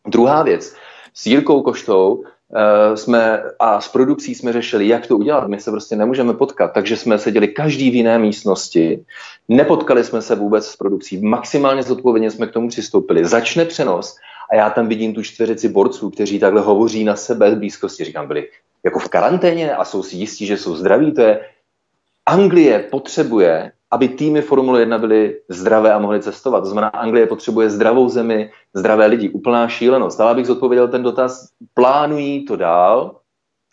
Druhá 0.08 0.42
věc. 0.42 0.74
S 1.14 1.26
Jirkou 1.26 1.62
Koštou 1.62 2.24
jsme 2.94 3.42
a 3.58 3.80
s 3.80 3.88
produkcí 3.88 4.34
jsme 4.34 4.52
řešili, 4.52 4.88
jak 4.88 5.06
to 5.06 5.16
udělat. 5.16 5.48
My 5.48 5.60
se 5.60 5.70
prostě 5.70 5.96
nemůžeme 5.96 6.34
potkat, 6.34 6.72
takže 6.74 6.96
jsme 6.96 7.18
seděli 7.18 7.48
každý 7.48 7.90
v 7.90 7.94
jiné 7.94 8.18
místnosti. 8.18 9.04
Nepotkali 9.48 10.04
jsme 10.04 10.22
se 10.22 10.34
vůbec 10.34 10.66
s 10.66 10.76
produkcí. 10.76 11.18
Maximálně 11.18 11.82
zodpovědně 11.82 12.30
jsme 12.30 12.46
k 12.46 12.52
tomu 12.52 12.68
přistoupili. 12.68 13.24
Začne 13.24 13.64
přenos 13.64 14.16
a 14.50 14.54
já 14.54 14.70
tam 14.70 14.88
vidím 14.88 15.14
tu 15.14 15.22
čtveřici 15.22 15.68
borců, 15.68 16.10
kteří 16.10 16.38
takhle 16.38 16.60
hovoří 16.60 17.04
na 17.04 17.16
sebe 17.16 17.50
z 17.50 17.54
blízkosti. 17.54 18.04
Říkám, 18.04 18.28
byli 18.28 18.48
jako 18.84 18.98
v 18.98 19.08
karanténě 19.08 19.76
a 19.76 19.84
jsou 19.84 20.02
si 20.02 20.16
jistí, 20.16 20.46
že 20.46 20.56
jsou 20.56 20.76
zdraví. 20.76 21.12
To 21.12 21.20
je 21.20 21.40
Anglie 22.26 22.78
potřebuje 22.78 23.72
aby 23.90 24.08
týmy 24.08 24.42
Formule 24.42 24.80
1 24.80 24.98
byly 24.98 25.40
zdravé 25.48 25.92
a 25.92 25.98
mohly 25.98 26.22
cestovat. 26.22 26.64
To 26.64 26.70
znamená, 26.70 26.88
Anglie 26.88 27.26
potřebuje 27.26 27.70
zdravou 27.70 28.08
zemi, 28.08 28.50
zdravé 28.74 29.06
lidi, 29.06 29.28
úplná 29.28 29.68
šílenost. 29.68 30.20
Ale 30.20 30.30
abych 30.30 30.46
zodpověděl 30.46 30.88
ten 30.88 31.02
dotaz, 31.02 31.48
plánují 31.74 32.44
to 32.44 32.56
dál. 32.56 33.16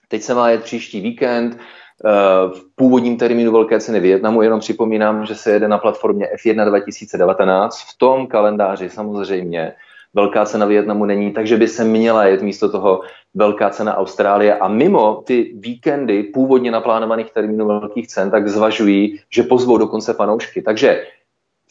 Teď 0.07 0.21
se 0.21 0.33
má 0.33 0.49
jet 0.49 0.63
příští 0.63 1.01
víkend, 1.01 1.57
eh, 1.57 2.09
v 2.49 2.61
původním 2.75 3.17
termínu 3.17 3.51
velké 3.51 3.79
ceny 3.79 3.99
Větnamu, 3.99 4.41
jenom 4.41 4.59
připomínám, 4.59 5.25
že 5.25 5.35
se 5.35 5.51
jede 5.51 5.67
na 5.67 5.77
platformě 5.77 6.27
F1 6.35 6.65
2019. 6.65 7.81
V 7.81 7.97
tom 7.97 8.27
kalendáři 8.27 8.89
samozřejmě 8.89 9.73
velká 10.13 10.45
cena 10.45 10.65
Větnamu 10.65 11.05
není, 11.05 11.31
takže 11.33 11.57
by 11.57 11.67
se 11.67 11.83
měla 11.83 12.25
jet 12.25 12.41
místo 12.41 12.71
toho 12.71 13.01
velká 13.33 13.69
cena 13.69 13.97
Austrálie 13.97 14.57
a 14.57 14.67
mimo 14.67 15.23
ty 15.25 15.53
víkendy 15.55 16.23
původně 16.23 16.71
naplánovaných 16.71 17.31
termínů 17.31 17.67
velkých 17.67 18.07
cen, 18.07 18.31
tak 18.31 18.47
zvažují, 18.47 19.19
že 19.29 19.43
pozvou 19.43 19.77
dokonce 19.77 20.13
fanoušky. 20.13 20.61
Takže 20.61 21.05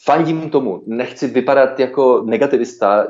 fandím 0.03 0.49
tomu, 0.49 0.83
nechci 0.85 1.27
vypadat 1.27 1.79
jako 1.79 2.23
negativista, 2.25 3.07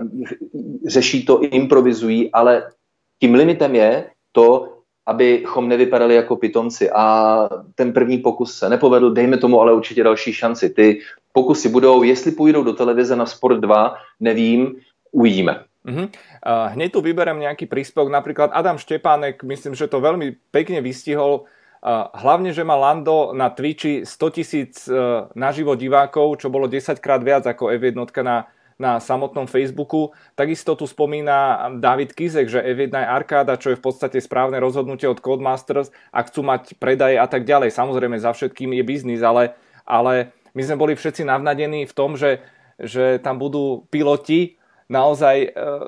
řeší 0.85 1.25
to, 1.25 1.41
improvizují, 1.41 2.31
ale 2.31 2.71
tím 3.19 3.33
limitem 3.33 3.75
je 3.75 4.05
to, 4.31 4.73
abychom 5.05 5.67
nevypadali 5.69 6.15
jako 6.15 6.35
pitomci. 6.35 6.89
A 6.91 7.49
ten 7.75 7.93
první 7.93 8.17
pokus 8.17 8.57
se 8.57 8.69
nepovedl, 8.69 9.11
dejme 9.11 9.37
tomu 9.37 9.61
ale 9.61 9.73
určitě 9.73 10.03
další 10.03 10.33
šanci. 10.33 10.69
Ty 10.69 10.99
pokusy 11.33 11.69
budou, 11.69 12.03
jestli 12.03 12.31
půjdou 12.31 12.63
do 12.63 12.73
televize 12.73 13.15
na 13.15 13.25
Sport 13.25 13.59
2, 13.59 13.95
nevím, 14.19 14.75
uvidíme. 15.11 15.63
Uh-huh. 15.87 16.11
Uh, 16.43 16.67
hneď 16.75 16.91
tu 16.91 16.99
vyberem 16.99 17.39
nejaký 17.39 17.63
príspevok, 17.63 18.11
napríklad 18.11 18.51
Adam 18.51 18.75
Štepánek, 18.75 19.39
myslím, 19.47 19.71
že 19.71 19.87
to 19.87 20.03
veľmi 20.03 20.35
pekne 20.51 20.83
vystihol, 20.83 21.47
uh, 21.79 22.11
hlavne, 22.11 22.51
že 22.51 22.67
má 22.67 22.75
Lando 22.75 23.31
na 23.31 23.47
Twitchi 23.47 24.03
100 24.03 24.35
tisíc 24.35 24.83
uh, 24.91 25.31
naživo 25.31 25.79
divákov, 25.79 26.43
čo 26.43 26.51
bolo 26.51 26.67
10 26.67 26.99
krát 26.99 27.23
viac 27.23 27.47
ako 27.47 27.71
F1 27.71 27.95
na, 28.19 28.51
na 28.75 28.99
samotnom 28.99 29.47
Facebooku. 29.47 30.11
Takisto 30.35 30.75
tu 30.75 30.83
spomína 30.83 31.71
David 31.79 32.11
Kizek, 32.11 32.51
že 32.51 32.59
F1 32.59 32.91
je 32.91 33.07
arkáda, 33.07 33.55
čo 33.55 33.71
je 33.71 33.79
v 33.79 33.85
podstate 33.87 34.19
správne 34.19 34.59
rozhodnutie 34.59 35.07
od 35.07 35.23
Codemasters 35.23 35.95
a 36.11 36.19
chcú 36.27 36.43
mať 36.43 36.75
predaje 36.83 37.15
a 37.15 37.31
tak 37.31 37.47
ďalej. 37.47 37.71
Samozrejme, 37.71 38.19
za 38.19 38.35
všetkým 38.35 38.75
je 38.75 38.83
biznis, 38.83 39.23
ale, 39.23 39.55
ale 39.87 40.35
my 40.51 40.61
sme 40.67 40.75
boli 40.75 40.99
všetci 40.99 41.23
navnadení 41.23 41.87
v 41.87 41.95
tom, 41.95 42.19
že, 42.19 42.43
že 42.75 43.23
tam 43.23 43.39
budú 43.39 43.87
piloti, 43.87 44.56
naozaj 44.89 45.51
uh, 45.51 45.87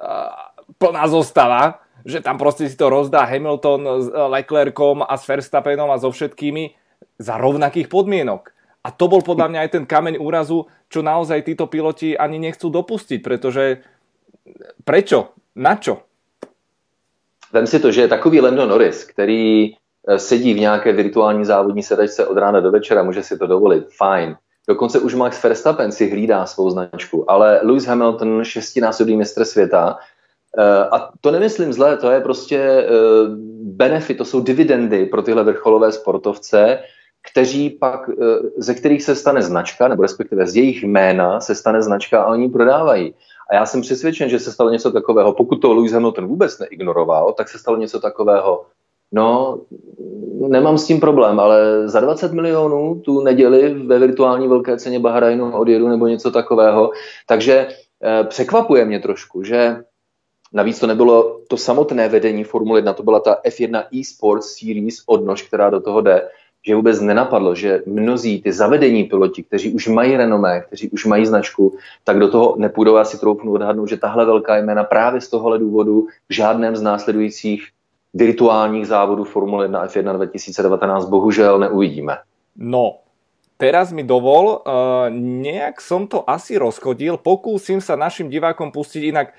uh, 0.00 0.52
plná 0.78 1.04
zostava, 1.08 1.82
že 2.04 2.20
tam 2.20 2.38
proste 2.38 2.66
si 2.66 2.76
to 2.76 2.90
rozdá 2.90 3.24
Hamilton 3.24 3.82
s 4.02 4.06
Leclercom 4.10 5.06
a 5.06 5.14
s 5.14 5.24
Verstappenom 5.26 5.90
a 5.90 6.00
so 6.02 6.10
všetkými 6.10 6.74
za 7.18 7.38
rovnakých 7.38 7.86
podmienok. 7.86 8.50
A 8.82 8.90
to 8.90 9.06
bol 9.06 9.22
podľa 9.22 9.46
mňa 9.46 9.60
aj 9.62 9.70
ten 9.78 9.84
kameň 9.86 10.18
úrazu, 10.18 10.66
čo 10.90 11.06
naozaj 11.06 11.46
títo 11.46 11.70
piloti 11.70 12.18
ani 12.18 12.42
nechcú 12.42 12.66
dopustiť, 12.66 13.22
pretože 13.22 13.86
prečo? 14.82 15.38
Na 15.54 15.78
čo? 15.78 16.02
Vem 17.52 17.68
si 17.68 17.78
to, 17.78 17.92
že 17.92 18.00
je 18.00 18.08
takový 18.08 18.40
Lando 18.40 18.66
Norris, 18.66 19.04
který 19.04 19.72
eh, 19.72 20.18
sedí 20.18 20.54
v 20.54 20.60
nějaké 20.60 20.92
virtuální 20.92 21.44
závodní 21.44 21.82
sedačce 21.82 22.26
od 22.26 22.36
rána 22.36 22.60
do 22.60 22.70
večera, 22.70 23.02
může 23.02 23.22
si 23.22 23.38
to 23.38 23.46
dovolit, 23.46 23.84
fajn. 23.96 24.36
Dokonce 24.68 25.00
už 25.00 25.14
Max 25.14 25.42
Verstappen 25.42 25.92
si 25.92 26.10
hlídá 26.10 26.46
svou 26.46 26.70
značku, 26.70 27.30
ale 27.30 27.60
Lewis 27.62 27.84
Hamilton, 27.84 28.44
šestinásobný 28.44 29.16
mistr 29.16 29.44
světa, 29.44 29.98
eh, 30.58 30.84
a 30.84 31.10
to 31.20 31.30
nemyslím 31.30 31.72
zle, 31.72 31.96
to 31.96 32.10
je 32.10 32.20
prostě 32.20 32.58
eh, 32.58 32.88
benefit, 33.62 34.18
to 34.18 34.24
jsou 34.24 34.40
dividendy 34.40 35.06
pro 35.06 35.22
tyhle 35.22 35.44
vrcholové 35.44 35.92
sportovce, 35.92 36.78
kteří 37.30 37.70
pak, 37.70 38.10
ze 38.56 38.74
kterých 38.74 39.02
se 39.02 39.14
stane 39.14 39.42
značka, 39.42 39.88
nebo 39.88 40.02
respektive 40.02 40.46
z 40.46 40.56
jejich 40.56 40.82
jména 40.82 41.40
se 41.40 41.54
stane 41.54 41.82
značka 41.82 42.22
a 42.22 42.26
oni 42.26 42.48
prodávají. 42.48 43.14
A 43.50 43.54
já 43.54 43.66
jsem 43.66 43.80
přesvědčen, 43.80 44.28
že 44.28 44.38
se 44.38 44.52
stalo 44.52 44.70
něco 44.70 44.90
takového. 44.90 45.32
Pokud 45.32 45.56
to 45.56 45.72
Lewis 45.72 45.92
Hamilton 45.92 46.26
vůbec 46.26 46.58
neignoroval, 46.58 47.32
tak 47.32 47.48
se 47.48 47.58
stalo 47.58 47.76
něco 47.76 48.00
takového. 48.00 48.66
No, 49.12 49.60
nemám 50.48 50.78
s 50.78 50.86
tím 50.86 51.00
problém, 51.00 51.40
ale 51.40 51.88
za 51.88 52.00
20 52.00 52.32
milionů 52.32 53.00
tu 53.04 53.20
neděli 53.20 53.74
ve 53.74 53.98
virtuální 53.98 54.48
velké 54.48 54.76
ceně 54.76 55.00
Bahrajnu 55.00 55.52
odjedu 55.52 55.88
nebo 55.88 56.06
něco 56.06 56.30
takového. 56.30 56.90
Takže 57.26 57.68
eh, 58.02 58.24
překvapuje 58.24 58.84
mě 58.84 59.00
trošku, 59.00 59.42
že 59.42 59.76
navíc 60.52 60.80
to 60.80 60.86
nebylo 60.86 61.40
to 61.48 61.56
samotné 61.56 62.08
vedení 62.08 62.44
Formule 62.44 62.78
1, 62.78 62.92
to 62.92 63.02
byla 63.02 63.20
ta 63.20 63.40
F1 63.46 63.84
eSports 64.00 64.58
Series 64.58 65.02
odnož, 65.06 65.42
která 65.42 65.70
do 65.70 65.80
toho 65.80 66.00
jde 66.00 66.28
že 66.66 66.74
vůbec 66.74 67.00
nenapadlo, 67.00 67.54
že 67.54 67.82
mnozí 67.86 68.42
ty 68.42 68.52
zavedení 68.52 69.04
piloti, 69.04 69.42
kteří 69.42 69.74
už 69.74 69.88
mají 69.88 70.16
renomé, 70.16 70.60
kteří 70.60 70.90
už 70.90 71.04
mají 71.04 71.26
značku, 71.26 71.76
tak 72.04 72.18
do 72.18 72.30
toho 72.30 72.54
nepůjdou. 72.58 72.96
asi 72.96 73.18
troufnu 73.20 73.52
odhadnout, 73.52 73.88
že 73.88 73.96
tahle 73.96 74.26
velká 74.26 74.56
jména 74.56 74.84
právě 74.84 75.20
z 75.20 75.28
tohohle 75.28 75.58
důvodu 75.58 76.06
v 76.28 76.34
žádném 76.34 76.76
z 76.76 76.82
následujících 76.82 77.68
virtuálních 78.14 78.86
závodů 78.86 79.24
Formule 79.24 79.64
1 79.64 79.86
F1 79.86 80.16
2019 80.16 81.04
bohužel 81.08 81.58
neuvidíme. 81.58 82.18
No, 82.56 83.00
teraz 83.56 83.92
mi 83.92 84.04
dovol, 84.04 84.60
uh, 84.60 85.08
nejak 85.16 85.80
som 85.80 86.04
to 86.04 86.20
asi 86.28 86.60
rozchodil, 86.60 87.16
pokúsim 87.16 87.80
sa 87.80 87.96
našim 87.96 88.28
divákom 88.28 88.68
pustiť 88.68 89.02
inak. 89.08 89.32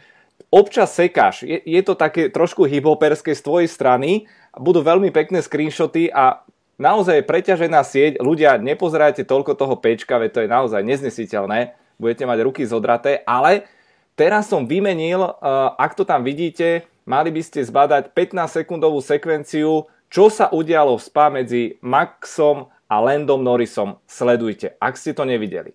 Občas 0.50 0.98
sekáš, 0.98 1.46
je, 1.46 1.62
je 1.62 1.82
to 1.86 1.94
také 1.94 2.34
trošku 2.34 2.66
hiphoperské 2.66 3.38
z 3.38 3.42
tvojej 3.46 3.70
strany, 3.70 4.26
budú 4.58 4.82
veľmi 4.82 5.14
pekné 5.14 5.46
screenshoty 5.46 6.10
a 6.10 6.42
naozaj 6.82 7.26
preťažená 7.30 7.86
sieť, 7.86 8.18
ľudia, 8.18 8.58
nepozerajte 8.58 9.26
toľko 9.30 9.54
toho 9.54 9.78
pečka, 9.78 10.18
veď 10.18 10.30
to 10.34 10.40
je 10.46 10.50
naozaj 10.50 10.82
neznesiteľné, 10.82 11.78
budete 12.02 12.26
mať 12.26 12.40
ruky 12.42 12.66
zodraté, 12.66 13.22
ale 13.26 13.70
teraz 14.18 14.50
som 14.50 14.66
vymenil, 14.66 15.22
eh, 15.22 15.34
ak 15.78 15.94
to 15.94 16.06
tam 16.06 16.26
vidíte, 16.26 16.86
mali 17.04 17.30
by 17.32 17.42
ste 17.44 17.64
zbadať 17.64 18.12
15 18.16 18.64
sekundovú 18.64 19.00
sekvenciu, 19.04 19.88
čo 20.08 20.26
sa 20.30 20.52
udialo 20.54 21.00
v 21.00 21.06
spa 21.06 21.34
medzi 21.34 21.82
Maxom 21.82 22.70
a 22.86 22.96
Landom 23.02 23.42
Norrisom. 23.42 23.98
Sledujte, 24.06 24.78
ak 24.78 24.94
ste 24.94 25.18
to 25.18 25.26
nevideli. 25.26 25.74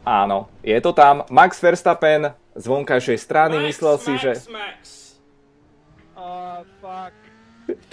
Áno, 0.00 0.48
je 0.64 0.80
to 0.80 0.96
tam. 0.96 1.28
Max 1.28 1.60
Verstappen 1.60 2.32
z 2.56 2.64
vonkajšej 2.64 3.18
strany, 3.20 3.60
Max, 3.60 3.66
myslel 3.68 3.94
si, 4.00 4.12
Max, 4.16 4.22
že... 4.24 4.32
Max. 4.48 4.80
Uh, 6.16 6.64
fuck. 6.80 7.14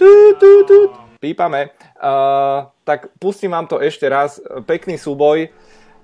Tu, 0.00 0.12
tu, 0.40 0.50
tu. 0.64 0.78
Pípame. 1.20 1.70
Uh, 2.00 2.66
tak 2.82 3.12
pustím 3.20 3.52
vám 3.52 3.68
to 3.68 3.78
ešte 3.78 4.08
raz. 4.08 4.40
Pekný 4.64 4.96
súboj. 4.96 5.52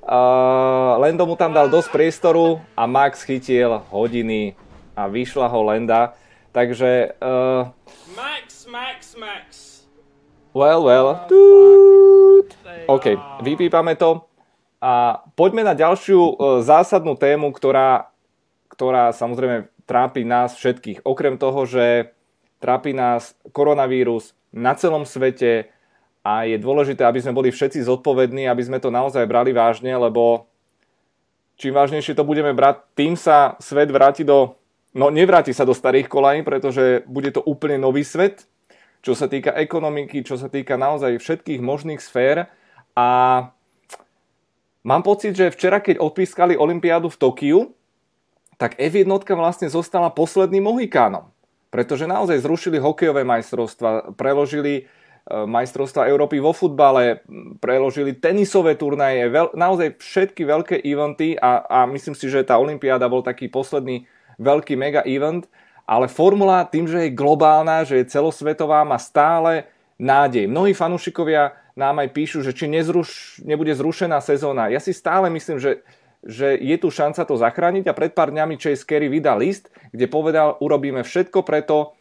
Uh, 0.04 1.00
Lendo 1.00 1.24
mu 1.24 1.32
tam 1.32 1.56
dal 1.56 1.72
dosť 1.72 1.88
priestoru 1.88 2.60
a 2.76 2.84
Max 2.84 3.24
chytil 3.24 3.80
hodiny 3.88 4.52
a 4.92 5.08
vyšla 5.08 5.48
ho 5.48 5.60
Lenda. 5.64 6.12
Takže... 6.52 7.16
Uh, 7.18 7.72
Max, 8.12 8.68
Max, 8.68 9.16
Max. 9.16 9.46
Well, 10.52 10.84
well. 10.84 11.24
Uh, 11.32 12.44
OK, 12.86 13.16
vypípame 13.40 13.96
to. 13.96 14.28
A 14.84 15.24
poďme 15.32 15.64
na 15.64 15.72
ďalšiu 15.72 16.20
uh, 16.20 16.60
zásadnú 16.60 17.16
tému, 17.16 17.50
ktorá 17.56 18.14
ktorá 18.74 19.14
samozrejme 19.14 19.70
trápi 19.86 20.26
nás 20.26 20.58
všetkých. 20.58 21.06
Okrem 21.06 21.38
toho, 21.38 21.62
že 21.62 22.10
trápi 22.58 22.90
nás 22.90 23.38
koronavírus 23.54 24.34
na 24.50 24.74
celom 24.74 25.06
svete 25.06 25.70
a 26.24 26.48
je 26.48 26.56
dôležité, 26.56 27.04
aby 27.04 27.20
sme 27.20 27.36
boli 27.36 27.52
všetci 27.52 27.84
zodpovední, 27.84 28.48
aby 28.48 28.64
sme 28.64 28.80
to 28.80 28.88
naozaj 28.88 29.28
brali 29.28 29.52
vážne, 29.52 29.92
lebo 29.92 30.48
čím 31.60 31.76
vážnejšie 31.76 32.16
to 32.16 32.24
budeme 32.24 32.56
brať, 32.56 32.80
tým 32.96 33.12
sa 33.14 33.60
svet 33.60 33.92
vráti 33.92 34.24
do... 34.24 34.56
No 34.96 35.12
nevráti 35.12 35.52
sa 35.52 35.68
do 35.68 35.76
starých 35.76 36.08
kolají, 36.08 36.40
pretože 36.46 37.04
bude 37.04 37.28
to 37.34 37.44
úplne 37.44 37.76
nový 37.82 38.06
svet, 38.06 38.46
čo 39.04 39.12
sa 39.12 39.28
týka 39.28 39.52
ekonomiky, 39.52 40.24
čo 40.24 40.40
sa 40.40 40.48
týka 40.48 40.80
naozaj 40.80 41.20
všetkých 41.20 41.60
možných 41.60 42.00
sfér. 42.00 42.48
A 42.94 43.08
mám 44.86 45.02
pocit, 45.04 45.34
že 45.34 45.52
včera, 45.52 45.82
keď 45.82 46.00
odpískali 46.00 46.54
Olympiádu 46.56 47.10
v 47.10 47.20
Tokiu, 47.20 47.60
tak 48.54 48.78
F1 48.78 49.10
vlastne 49.34 49.66
zostala 49.66 50.14
posledným 50.14 50.62
Mohikánom. 50.72 51.28
Pretože 51.74 52.06
naozaj 52.06 52.38
zrušili 52.46 52.78
hokejové 52.78 53.26
majstrovstva, 53.26 54.14
preložili 54.14 54.86
majstrovstva 55.24 56.04
Európy 56.12 56.36
vo 56.36 56.52
futbale, 56.52 57.24
preložili 57.56 58.12
tenisové 58.12 58.76
turnaje, 58.76 59.24
veľ, 59.32 59.56
naozaj 59.56 59.96
všetky 59.96 60.44
veľké 60.44 60.76
eventy 60.84 61.32
a, 61.40 61.64
a 61.64 61.78
myslím 61.88 62.12
si, 62.12 62.28
že 62.28 62.44
tá 62.44 62.60
Olympiáda 62.60 63.08
bol 63.08 63.24
taký 63.24 63.48
posledný 63.48 64.04
veľký 64.36 64.76
mega 64.76 65.00
event, 65.08 65.48
ale 65.88 66.12
formula 66.12 66.68
tým, 66.68 66.84
že 66.84 67.08
je 67.08 67.16
globálna, 67.16 67.88
že 67.88 68.04
je 68.04 68.10
celosvetová, 68.12 68.84
má 68.84 69.00
stále 69.00 69.64
nádej. 69.96 70.44
Mnohí 70.44 70.76
fanúšikovia 70.76 71.56
nám 71.72 72.04
aj 72.04 72.12
píšu, 72.12 72.44
že 72.44 72.52
či 72.52 72.68
nezruš, 72.68 73.40
nebude 73.48 73.72
zrušená 73.72 74.20
sezóna. 74.20 74.68
Ja 74.68 74.80
si 74.80 74.92
stále 74.92 75.32
myslím, 75.32 75.56
že 75.56 75.80
že 76.24 76.56
je 76.56 76.76
tu 76.80 76.88
šanca 76.88 77.20
to 77.28 77.36
zachrániť 77.36 77.84
a 77.84 77.92
pred 77.92 78.16
pár 78.16 78.32
dňami 78.32 78.56
Chase 78.56 78.88
Carey 78.88 79.12
vydal 79.12 79.44
list, 79.44 79.68
kde 79.92 80.08
povedal, 80.08 80.56
urobíme 80.56 81.04
všetko 81.04 81.44
preto, 81.44 81.92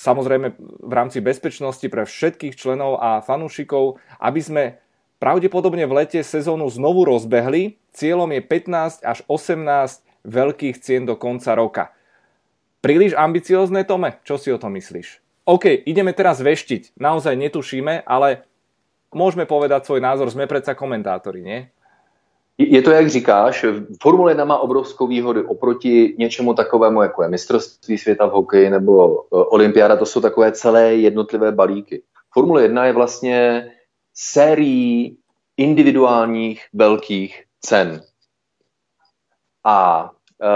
samozrejme 0.00 0.56
v 0.80 0.92
rámci 0.96 1.20
bezpečnosti 1.20 1.84
pre 1.92 2.08
všetkých 2.08 2.56
členov 2.56 2.96
a 2.96 3.20
fanúšikov, 3.20 4.00
aby 4.16 4.40
sme 4.40 4.64
pravdepodobne 5.20 5.84
v 5.84 6.00
lete 6.00 6.24
sezónu 6.24 6.72
znovu 6.72 7.04
rozbehli. 7.04 7.76
Cieľom 7.92 8.32
je 8.32 8.40
15 8.40 9.04
až 9.04 9.18
18 9.28 9.60
veľkých 10.24 10.80
cien 10.80 11.04
do 11.04 11.20
konca 11.20 11.52
roka. 11.52 11.84
Príliš 12.80 13.12
ambiciozne, 13.12 13.84
Tome? 13.84 14.24
Čo 14.24 14.40
si 14.40 14.48
o 14.48 14.56
tom 14.56 14.72
myslíš? 14.80 15.20
OK, 15.44 15.84
ideme 15.84 16.16
teraz 16.16 16.40
veštiť. 16.40 16.96
Naozaj 16.96 17.36
netušíme, 17.36 18.08
ale 18.08 18.48
môžeme 19.12 19.44
povedať 19.44 19.84
svoj 19.84 20.00
názor. 20.00 20.32
Sme 20.32 20.48
predsa 20.48 20.72
komentátori, 20.72 21.44
nie? 21.44 21.68
Je 22.62 22.82
to, 22.82 22.90
jak 22.90 23.10
říkáš, 23.10 23.64
Formule 24.02 24.30
1 24.30 24.44
má 24.44 24.58
obrovskou 24.58 25.06
výhodu 25.06 25.48
oproti 25.48 26.14
něčemu 26.18 26.54
takovému, 26.54 27.02
jako 27.02 27.22
je 27.22 27.28
mistrovství 27.28 27.98
světa 27.98 28.26
v 28.26 28.30
hokeji 28.30 28.70
nebo 28.70 29.20
e, 29.20 29.24
olympiáda, 29.30 29.96
to 29.96 30.06
jsou 30.06 30.20
takové 30.20 30.52
celé 30.52 30.94
jednotlivé 30.94 31.52
balíky. 31.52 32.02
Formule 32.32 32.62
1 32.62 32.86
je 32.86 32.92
vlastně 32.92 33.70
sérií 34.14 35.18
individuálních 35.56 36.66
velkých 36.72 37.44
cen. 37.60 38.02
A 39.64 40.10
e, 40.42 40.48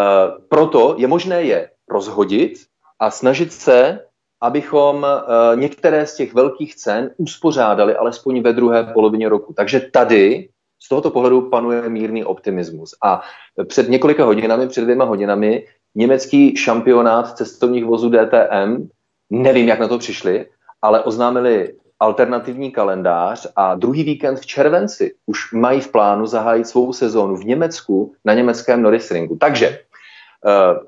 proto 0.49 0.95
je 0.99 1.07
možné 1.07 1.43
je 1.43 1.71
rozhodit 1.89 2.53
a 2.99 3.11
snažit 3.11 3.53
se, 3.53 4.01
abychom 4.41 5.07
e, 5.07 5.57
některé 5.57 6.07
z 6.07 6.17
těch 6.17 6.35
velkých 6.35 6.77
cen 6.77 7.11
uspořádali 7.17 7.97
alespoň 7.97 8.43
ve 8.43 8.53
druhé 8.53 8.85
polovině 8.85 9.29
roku. 9.29 9.53
Takže 9.53 9.81
tady 9.81 10.49
z 10.85 10.89
tohoto 10.89 11.11
pohledu 11.11 11.41
panuje 11.41 11.89
mírný 11.89 12.25
optimismus. 12.25 12.95
A 13.05 13.23
před 13.69 13.89
několika 13.89 14.25
hodinami, 14.25 14.69
před 14.69 14.81
dvěma 14.81 15.05
hodinami, 15.05 15.67
německý 15.95 16.57
šampionát 16.57 17.37
cestovních 17.37 17.85
vozů 17.85 18.11
DTM, 18.11 18.89
nevím, 19.31 19.69
jak 19.69 19.79
na 19.79 19.89
to 19.89 19.99
přišli, 19.99 20.47
ale 20.83 21.03
oznámili 21.03 21.75
alternativní 22.01 22.71
kalendář 22.71 23.47
a 23.57 23.75
druhý 23.75 24.05
víkend 24.05 24.37
v 24.37 24.47
červenci 24.47 25.15
už 25.27 25.53
mají 25.53 25.81
v 25.81 25.89
plánu 25.89 26.27
zahájit 26.27 26.67
svou 26.67 26.93
sezónu 26.93 27.37
v 27.37 27.45
Německu 27.45 28.15
na 28.25 28.35
německém 28.35 28.83
Norrisringu. 28.83 29.37
Takže 29.37 29.69
uh, 30.45 30.85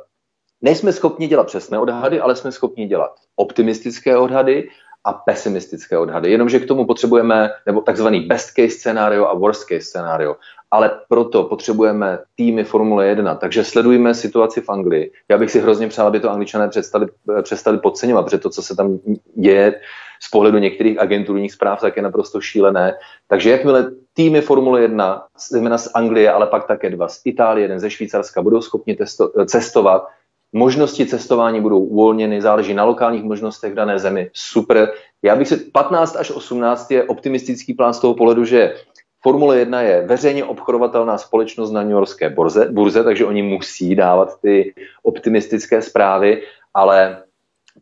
nejsme 0.60 0.92
schopni 0.92 1.26
dělat 1.26 1.46
přesné 1.46 1.78
odhady, 1.78 2.20
ale 2.20 2.36
jsme 2.36 2.52
schopni 2.52 2.86
dělat 2.86 3.14
optimistické 3.36 4.16
odhady 4.16 4.68
a 5.06 5.12
pesimistické 5.12 5.98
odhady. 5.98 6.30
Jenomže 6.30 6.60
k 6.60 6.66
tomu 6.66 6.86
potřebujeme 6.86 7.50
nebo 7.66 7.80
takzvaný 7.80 8.20
best 8.20 8.50
case 8.50 8.70
scénario 8.70 9.26
a 9.26 9.34
worst 9.34 9.64
case 9.64 9.80
scénario. 9.80 10.36
ale 10.70 10.90
proto 11.08 11.44
potřebujeme 11.44 12.18
týmy 12.34 12.64
Formule 12.64 13.06
1, 13.06 13.34
takže 13.34 13.64
sledujeme 13.64 14.14
situaci 14.14 14.60
v 14.60 14.68
Anglii. 14.68 15.12
Já 15.28 15.38
bych 15.38 15.50
si 15.50 15.60
hrozně 15.60 15.88
přál, 15.88 16.06
aby 16.06 16.20
to 16.20 16.30
angličané 16.30 16.68
přestali, 16.68 17.06
přestali 17.42 17.78
podceňovat, 17.78 18.22
protože 18.22 18.38
to, 18.38 18.50
co 18.50 18.62
se 18.62 18.76
tam 18.76 18.98
děje 19.34 19.80
z 20.22 20.30
pohledu 20.30 20.58
některých 20.58 21.00
agenturních 21.00 21.52
zpráv, 21.52 21.80
tak 21.80 21.96
je 21.96 22.02
naprosto 22.02 22.40
šílené. 22.40 22.94
Takže 23.28 23.50
jakmile 23.50 23.90
týmy 24.14 24.40
Formule 24.40 24.82
1, 24.82 25.22
zejména 25.50 25.78
z 25.78 25.90
Anglie, 25.94 26.32
ale 26.32 26.46
pak 26.46 26.66
také 26.66 26.90
dva 26.90 27.08
z 27.08 27.20
Itálie, 27.24 27.64
jeden 27.64 27.80
ze 27.80 27.90
Švýcarska, 27.90 28.42
budou 28.42 28.60
schopni 28.60 28.96
testo, 28.96 29.32
cestovat, 29.46 30.08
možnosti 30.56 31.06
cestování 31.06 31.60
budou 31.60 31.80
uvolněny, 31.80 32.40
záleží 32.40 32.74
na 32.74 32.84
lokálních 32.84 33.24
možnostech 33.24 33.72
v 33.72 33.74
dané 33.74 33.98
zemi. 33.98 34.30
Super. 34.32 34.92
Já 35.22 35.36
bych 35.36 35.48
si 35.48 35.56
15 35.56 36.16
až 36.16 36.30
18 36.30 36.90
je 36.90 37.04
optimistický 37.04 37.74
plán 37.74 37.94
z 37.94 38.00
toho 38.00 38.14
pohledu, 38.14 38.44
že 38.44 38.74
Formule 39.20 39.58
1 39.58 39.82
je 39.82 40.06
veřejně 40.06 40.44
obchodovatelná 40.44 41.18
společnost 41.18 41.70
na 41.70 41.82
New 41.82 41.90
Yorkské 41.90 42.30
burze, 42.30 42.68
burze, 42.70 43.04
takže 43.04 43.26
oni 43.26 43.42
musí 43.42 43.94
dávat 43.94 44.40
ty 44.40 44.74
optimistické 45.02 45.82
zprávy, 45.82 46.42
ale 46.74 47.22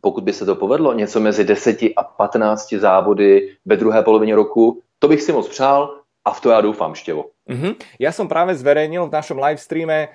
pokud 0.01 0.23
by 0.23 0.33
se 0.33 0.45
to 0.45 0.55
povedlo, 0.55 0.93
něco 0.93 1.19
mezi 1.19 1.43
10 1.43 1.81
a 1.95 2.03
15 2.03 2.73
závody 2.73 3.55
ve 3.65 3.77
druhé 3.77 4.01
polovině 4.01 4.35
roku, 4.35 4.81
to 4.99 5.07
bych 5.07 5.21
si 5.21 5.31
moc 5.31 5.47
přál 5.47 6.01
a 6.25 6.33
v 6.33 6.41
to 6.41 6.49
já 6.49 6.61
doufám, 6.61 6.95
Štěvo. 6.95 7.25
Mm-hmm. 7.45 8.01
Ja 8.01 8.09
som 8.09 8.25
práve 8.25 8.57
zverejnil 8.57 9.05
v 9.05 9.13
našom 9.13 9.37
live 9.37 9.61
streame 9.61 10.09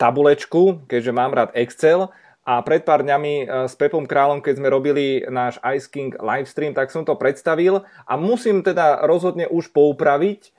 tabulečku, 0.00 0.88
keďže 0.88 1.12
mám 1.12 1.36
rád 1.36 1.52
Excel, 1.52 2.08
a 2.44 2.60
pred 2.60 2.84
pár 2.84 3.00
dňami 3.00 3.34
e, 3.40 3.44
s 3.64 3.74
Pepom 3.74 4.04
Králom, 4.04 4.44
keď 4.44 4.60
sme 4.60 4.68
robili 4.68 5.24
náš 5.32 5.56
Ice 5.64 5.88
King 5.88 6.12
livestream, 6.20 6.76
tak 6.76 6.92
som 6.92 7.00
to 7.00 7.16
predstavil 7.16 7.88
a 8.04 8.12
musím 8.20 8.60
teda 8.60 9.08
rozhodne 9.08 9.48
už 9.48 9.72
poupraviť 9.72 10.40
e, 10.44 10.50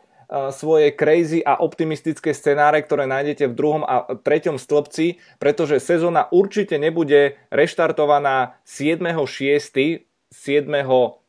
svoje 0.49 0.89
crazy 0.97 1.45
a 1.45 1.61
optimistické 1.61 2.33
scenáre, 2.33 2.81
ktoré 2.81 3.05
nájdete 3.05 3.53
v 3.53 3.57
druhom 3.57 3.83
a 3.85 4.17
treťom 4.17 4.57
stĺpci, 4.57 5.21
pretože 5.37 5.77
sezóna 5.77 6.25
určite 6.33 6.81
nebude 6.81 7.37
reštartovaná 7.53 8.57
7.6., 8.65 10.09
7. 10.33 10.65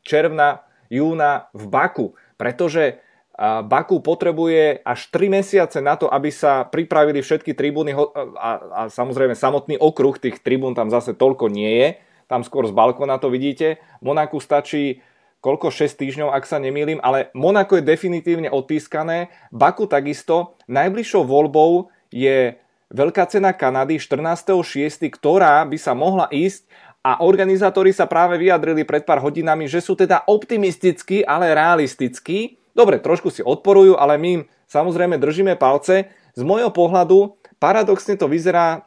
června, 0.01 0.65
júna 0.89 1.53
v 1.53 1.63
Baku, 1.69 2.17
pretože 2.35 2.97
Baku 3.37 4.01
potrebuje 4.01 4.81
až 4.81 4.99
3 5.13 5.29
mesiace 5.29 5.77
na 5.77 5.93
to, 5.93 6.09
aby 6.09 6.33
sa 6.33 6.65
pripravili 6.65 7.21
všetky 7.21 7.53
tribúny 7.53 7.93
a, 7.93 8.49
a 8.73 8.81
samozrejme 8.89 9.37
samotný 9.37 9.77
okruh 9.77 10.17
tých 10.17 10.41
tribún 10.41 10.73
tam 10.73 10.89
zase 10.89 11.13
toľko 11.13 11.45
nie 11.53 11.69
je. 11.69 11.89
Tam 12.25 12.41
skôr 12.41 12.65
z 12.65 12.73
balkona 12.73 13.21
to 13.21 13.29
vidíte. 13.29 13.77
Monaku 14.01 14.41
stačí 14.41 15.05
koľko 15.37 15.69
6 15.69 16.01
týždňov, 16.01 16.33
ak 16.33 16.49
sa 16.49 16.57
nemýlim, 16.57 16.97
ale 16.97 17.29
Monako 17.37 17.77
je 17.77 17.85
definitívne 17.85 18.49
odpískané. 18.49 19.29
Baku 19.53 19.85
takisto. 19.85 20.57
Najbližšou 20.65 21.21
voľbou 21.21 21.93
je 22.09 22.57
Veľká 22.87 23.27
cena 23.27 23.51
Kanady 23.51 23.99
14.6., 23.99 25.11
ktorá 25.11 25.59
by 25.67 25.75
sa 25.75 25.91
mohla 25.91 26.31
ísť 26.31 26.71
a 27.03 27.19
organizátori 27.19 27.91
sa 27.91 28.07
práve 28.07 28.39
vyjadrili 28.39 28.87
pred 28.87 29.03
pár 29.03 29.19
hodinami, 29.19 29.67
že 29.67 29.83
sú 29.83 29.99
teda 29.99 30.23
optimistickí, 30.23 31.19
ale 31.27 31.51
realistickí 31.51 32.55
Dobre, 32.77 33.01
trošku 33.01 33.33
si 33.33 33.41
odporujú, 33.41 33.97
ale 33.97 34.21
my 34.21 34.29
im 34.29 34.41
samozrejme 34.69 35.17
držíme 35.17 35.57
palce. 35.57 36.13
Z 36.37 36.45
môjho 36.45 36.69
pohľadu 36.69 37.33
paradoxne 37.57 38.13
to 38.13 38.29
vyzerá, 38.29 38.85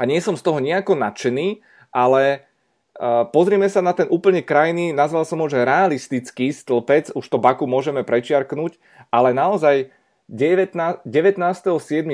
a 0.00 0.02
nie 0.08 0.16
som 0.24 0.32
z 0.32 0.40
toho 0.40 0.64
nejako 0.64 0.96
nadšený, 0.96 1.60
ale 1.92 2.48
uh, 2.96 3.28
pozrieme 3.28 3.68
sa 3.68 3.84
na 3.84 3.92
ten 3.92 4.08
úplne 4.08 4.40
krajný, 4.40 4.96
nazval 4.96 5.28
som 5.28 5.44
ho, 5.44 5.46
že 5.52 5.60
realistický 5.60 6.48
stĺpec, 6.48 7.12
už 7.12 7.28
to 7.28 7.36
Baku 7.36 7.68
môžeme 7.68 8.00
prečiarknúť, 8.00 8.80
ale 9.12 9.36
naozaj 9.36 9.92
19.7. 10.32 11.04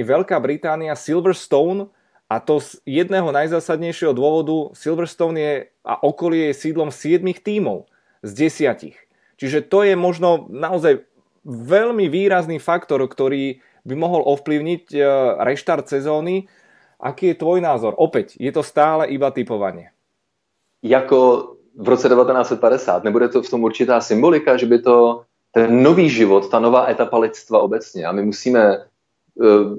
Veľká 0.03 0.37
Británia 0.43 0.99
Silverstone 0.99 1.95
a 2.27 2.43
to 2.43 2.59
z 2.59 2.83
jedného 2.83 3.31
najzásadnejšieho 3.31 4.11
dôvodu 4.11 4.75
Silverstone 4.75 5.39
je 5.39 5.55
a 5.87 5.95
okolie 6.03 6.51
je 6.51 6.59
sídlom 6.59 6.91
7 6.91 7.23
tímov 7.39 7.87
z 8.27 8.31
desiatich. 8.35 9.08
Čiže 9.39 9.71
to 9.71 9.87
je 9.87 9.95
možno 9.95 10.51
naozaj 10.51 11.07
veľmi 11.47 12.11
výrazný 12.11 12.59
faktor, 12.59 13.07
ktorý 13.07 13.63
by 13.87 13.95
mohol 13.95 14.27
ovplyvniť 14.27 14.83
e, 14.93 14.99
reštart 15.39 15.87
sezóny. 15.87 16.51
Aký 16.99 17.33
je 17.33 17.41
tvoj 17.41 17.63
názor? 17.63 17.95
Opäť, 17.95 18.35
je 18.37 18.51
to 18.51 18.67
stále 18.67 19.07
iba 19.07 19.31
typovanie. 19.31 19.95
Jako 20.83 21.19
v 21.79 21.89
roce 21.89 22.11
1950, 22.11 23.05
nebude 23.07 23.29
to 23.31 23.43
v 23.43 23.51
tom 23.51 23.63
určitá 23.63 24.03
symbolika, 24.03 24.59
že 24.59 24.67
by 24.67 24.79
to 24.83 25.23
ten 25.55 25.83
nový 25.83 26.11
život, 26.11 26.51
ta 26.51 26.59
nová 26.59 26.91
etapa 26.91 27.19
lidstva 27.19 27.59
obecně 27.59 28.07
a 28.07 28.13
my 28.13 28.23
musíme 28.23 28.79
uh, 28.79 29.79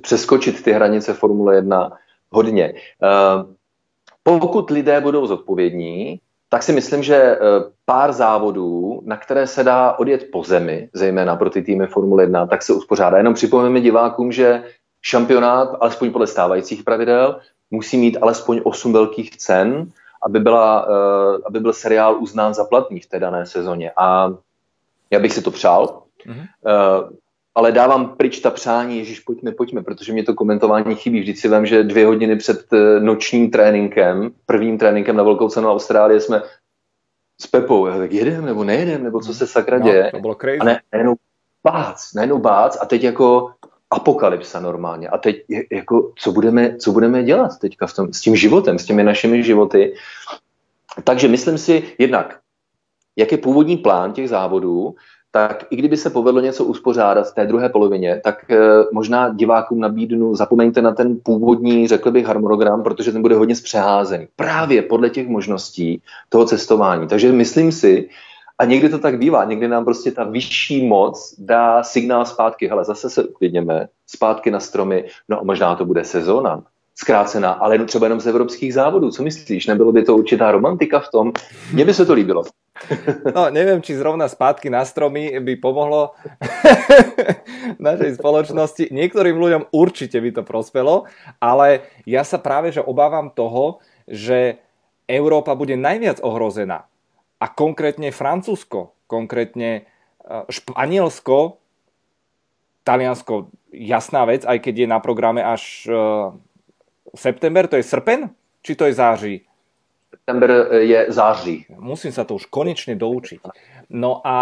přeskočit 0.00 0.62
ty 0.62 0.72
hranice 0.72 1.14
Formule 1.14 1.54
1 1.54 1.92
hodně. 2.30 2.74
Uh, 3.02 4.38
pokud 4.40 4.70
lidé 4.70 5.00
budou 5.00 5.26
zodpovědní, 5.26 6.20
tak 6.48 6.62
si 6.62 6.72
myslím, 6.72 7.02
že 7.02 7.16
eh, 7.16 7.38
pár 7.84 8.12
závodů, 8.12 9.00
na 9.04 9.16
které 9.16 9.46
se 9.46 9.64
dá 9.64 9.92
odjet 9.92 10.30
po 10.32 10.44
zemi, 10.44 10.88
zejména 10.92 11.36
pro 11.36 11.50
ty 11.50 11.62
týmy 11.62 11.86
Formule 11.86 12.22
1, 12.22 12.46
tak 12.46 12.62
se 12.62 12.72
uspořádá. 12.72 13.16
Jenom 13.18 13.34
připomeneme 13.34 13.80
divákům, 13.80 14.32
že 14.32 14.64
šampionát, 15.02 15.76
alespoň 15.80 16.12
podle 16.12 16.26
stávajících 16.26 16.82
pravidel, 16.82 17.40
musí 17.70 17.96
mít 17.96 18.18
alespoň 18.20 18.60
8 18.64 18.92
velkých 18.92 19.36
cen, 19.36 19.90
aby, 20.22 20.40
byla, 20.40 20.86
uh, 20.86 21.42
aby 21.46 21.60
byl 21.60 21.72
seriál 21.72 22.22
uznán 22.22 22.54
za 22.54 22.64
platný 22.64 23.00
v 23.00 23.06
té 23.06 23.18
dané 23.18 23.46
sezóně. 23.46 23.92
A 23.96 24.34
já 25.10 25.18
bych 25.18 25.32
si 25.32 25.42
to 25.42 25.50
přál. 25.50 26.02
Mm-hmm. 26.26 26.46
Ale 27.58 27.72
dávám 27.72 28.08
pryč 28.08 28.38
ta 28.38 28.50
přání, 28.50 28.98
Ježíš, 28.98 29.20
pojďme, 29.20 29.52
pojďme, 29.52 29.82
protože 29.82 30.12
mě 30.12 30.24
to 30.24 30.34
komentování 30.34 30.94
chybí. 30.94 31.20
Vždyť 31.20 31.38
si 31.38 31.48
vím, 31.48 31.66
že 31.66 31.84
dvě 31.84 32.06
hodiny 32.06 32.36
před 32.36 32.72
eh, 32.72 33.00
nočním 33.00 33.50
tréninkem, 33.50 34.30
prvním 34.46 34.78
tréninkem 34.78 35.16
na 35.16 35.22
Velkou 35.22 35.48
cenu 35.48 35.68
Austrálie 35.68 36.20
jsme 36.20 36.42
s 37.40 37.46
Pepou, 37.46 37.86
já 37.86 37.98
tak 37.98 38.12
jedem 38.12 38.46
nebo 38.46 38.64
nejedem, 38.64 39.04
nebo 39.04 39.20
co 39.20 39.34
se 39.34 39.46
sakra 39.46 39.78
no, 39.78 39.84
děje. 39.84 40.04
No, 40.04 40.10
to 40.10 40.20
bylo 40.20 40.34
crazy. 40.34 40.58
A 40.58 40.64
ne, 40.64 40.80
najednou 40.92 41.14
bác, 41.64 42.14
najednou 42.14 42.38
bác 42.38 42.78
a 42.80 42.86
teď 42.86 43.02
jako 43.02 43.50
apokalypsa 43.90 44.60
normálně. 44.60 45.08
A 45.08 45.18
teď 45.18 45.44
jako, 45.72 46.12
co 46.18 46.32
budeme, 46.32 46.76
co 46.76 46.92
budeme 46.92 47.24
dělat 47.24 47.58
teďka 47.58 47.86
v 47.86 47.94
tom, 47.94 48.12
s 48.12 48.20
tím 48.20 48.36
životem, 48.36 48.78
s 48.78 48.84
těmi 48.84 49.04
našimi 49.04 49.42
životy. 49.42 49.94
Takže 51.04 51.28
myslím 51.28 51.58
si 51.58 51.82
jednak, 51.98 52.38
jak 53.16 53.32
je 53.32 53.38
původní 53.38 53.76
plán 53.76 54.12
těch 54.12 54.28
závodů, 54.28 54.94
tak 55.30 55.64
i 55.70 55.76
kdyby 55.76 55.96
se 55.96 56.10
povedlo 56.10 56.40
něco 56.40 56.64
uspořádat 56.64 57.30
v 57.30 57.34
té 57.34 57.46
druhé 57.46 57.68
polovině, 57.68 58.20
tak 58.24 58.50
e, 58.50 58.56
možná 58.92 59.28
divákům 59.28 59.80
nabídnu, 59.80 60.34
zapomeňte 60.34 60.82
na 60.82 60.92
ten 60.92 61.18
původní, 61.22 61.88
řekl 61.88 62.10
bych, 62.10 62.26
harmonogram, 62.26 62.82
protože 62.82 63.12
ten 63.12 63.22
bude 63.22 63.34
hodně 63.34 63.56
zpřeházený. 63.56 64.26
Právě 64.36 64.82
podle 64.82 65.10
těch 65.10 65.28
možností 65.28 66.02
toho 66.28 66.44
cestování. 66.44 67.08
Takže 67.08 67.32
myslím 67.32 67.72
si, 67.72 68.08
a 68.58 68.64
někdy 68.64 68.88
to 68.88 68.98
tak 68.98 69.18
bývá, 69.18 69.44
někdy 69.44 69.68
nám 69.68 69.84
prostě 69.84 70.12
ta 70.12 70.24
vyšší 70.24 70.86
moc 70.86 71.34
dá 71.38 71.82
signál 71.82 72.24
zpátky, 72.24 72.68
hele, 72.68 72.84
zase 72.84 73.10
se 73.10 73.24
uklidněme, 73.24 73.88
zpátky 74.06 74.50
na 74.50 74.60
stromy, 74.60 75.04
no 75.28 75.40
a 75.40 75.44
možná 75.44 75.74
to 75.74 75.84
bude 75.84 76.04
sezóna, 76.04 76.62
zkrácená, 76.98 77.50
ale 77.52 77.78
třeba 77.84 78.06
jenom 78.06 78.20
z 78.20 78.26
evropských 78.26 78.74
závodů. 78.74 79.10
Co 79.10 79.22
myslíš? 79.22 79.66
Nebylo 79.66 79.92
by 79.92 80.02
to 80.02 80.16
určitá 80.16 80.50
romantika 80.52 81.00
v 81.00 81.08
tom? 81.10 81.32
Mně 81.72 81.84
by 81.84 81.94
se 81.94 82.06
to 82.06 82.12
líbilo. 82.12 82.44
No, 83.34 83.50
neviem, 83.50 83.82
či 83.82 83.98
zrovna 83.98 84.30
spátky 84.30 84.70
na 84.70 84.86
stromy 84.86 85.34
by 85.42 85.58
pomohlo 85.58 86.14
našej 87.82 88.22
spoločnosti. 88.22 88.94
Niektorým 88.94 89.34
ľuďom 89.34 89.62
určite 89.74 90.14
by 90.22 90.30
to 90.30 90.42
prospelo, 90.46 91.10
ale 91.42 91.90
ja 92.06 92.22
sa 92.22 92.38
práve 92.38 92.70
že 92.70 92.78
obávam 92.78 93.34
toho, 93.34 93.82
že 94.06 94.62
Európa 95.10 95.58
bude 95.58 95.74
najviac 95.74 96.22
ohrozená. 96.22 96.86
A 97.42 97.46
konkrétne 97.50 98.14
Francúzsko, 98.14 98.94
konkrétne 99.10 99.82
e, 99.82 99.82
Španielsko, 100.46 101.58
Taliansko, 102.86 103.50
jasná 103.74 104.22
vec, 104.22 104.46
aj 104.46 104.58
keď 104.62 104.74
je 104.84 104.88
na 104.88 104.98
programe 105.02 105.42
až 105.42 105.86
e, 105.86 105.92
september, 107.16 107.66
to 107.66 107.76
je 107.76 107.82
srpen? 107.82 108.30
Či 108.62 108.74
to 108.74 108.84
je 108.84 108.94
září? 108.94 109.34
September 110.10 110.50
eh, 110.50 110.78
je 110.78 111.00
září. 111.08 111.66
Musím 111.78 112.12
sa 112.12 112.24
to 112.24 112.34
už 112.36 112.48
konečne 112.48 112.96
doučiť. 112.96 113.40
No 113.92 114.20
a, 114.24 114.28
a 114.28 114.40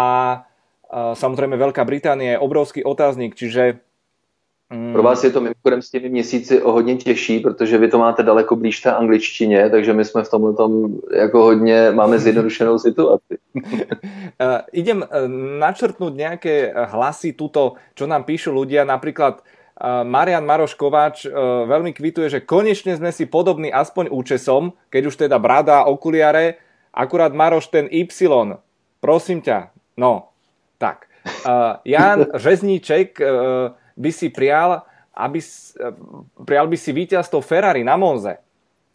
samozrejme 1.15 1.55
Veľká 1.55 1.83
Británia 1.87 2.35
je 2.35 2.43
obrovský 2.43 2.83
otáznik, 2.83 3.35
čiže 3.35 3.79
Mm. 4.67 4.93
Pro 4.93 5.03
vás 5.03 5.23
je 5.23 5.31
to 5.31 5.41
mimochodem 5.41 5.81
s 5.81 5.89
těmi 5.89 6.09
měsíci 6.09 6.61
o 6.61 6.71
hodně 6.71 6.95
těžší, 6.95 7.39
protože 7.39 7.77
vy 7.77 7.87
to 7.87 7.97
máte 7.97 8.23
daleko 8.23 8.55
blíž 8.55 8.79
té 8.79 8.91
angličtině, 8.91 9.69
takže 9.69 9.93
my 9.93 10.05
jsme 10.05 10.23
v 10.23 10.29
tomhle 10.29 10.53
tom 10.53 10.99
jako 11.13 11.41
hodně, 11.41 11.91
máme 11.91 12.19
zjednodušenou 12.19 12.79
situaci. 12.87 13.37
uh, 13.55 14.59
idem 14.71 15.07
načrtnúť 15.59 16.13
nejaké 16.13 16.75
hlasy 16.75 17.31
tuto, 17.31 17.79
čo 17.95 18.11
nám 18.11 18.27
píšu 18.27 18.51
ľudia, 18.51 18.83
napríklad 18.83 19.39
Marian 19.85 20.41
Maroš 20.41 20.73
Kováč 20.73 21.29
e, 21.29 21.31
veľmi 21.69 21.93
kvituje, 21.93 22.33
že 22.33 22.41
konečne 22.41 22.97
sme 22.97 23.13
si 23.13 23.29
podobní 23.29 23.69
aspoň 23.69 24.09
účesom, 24.09 24.73
keď 24.89 25.01
už 25.05 25.15
teda 25.15 25.37
brada, 25.37 25.85
okuliare, 25.85 26.57
akurát 26.89 27.29
Maroš 27.29 27.69
ten 27.69 27.85
Y. 27.93 28.57
Prosím 28.97 29.45
ťa, 29.45 29.69
no, 30.01 30.33
tak. 30.81 31.05
Jan 31.85 32.25
Řezníček 32.45 33.21
by 33.93 34.11
si 34.13 34.33
prial, 34.33 34.81
aby, 35.13 35.37
prial 36.41 36.65
by 36.65 36.77
si 36.77 36.89
víťazstvo 36.89 37.45
Ferrari 37.45 37.85
na 37.85 37.93
Monze. 37.97 38.41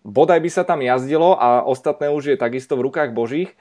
Bodaj 0.02 0.42
by 0.42 0.50
sa 0.50 0.66
tam 0.66 0.82
jazdilo 0.82 1.38
a 1.38 1.62
ostatné 1.62 2.10
už 2.10 2.34
je 2.34 2.36
takisto 2.38 2.74
v 2.74 2.90
rukách 2.90 3.14
božích. 3.14 3.54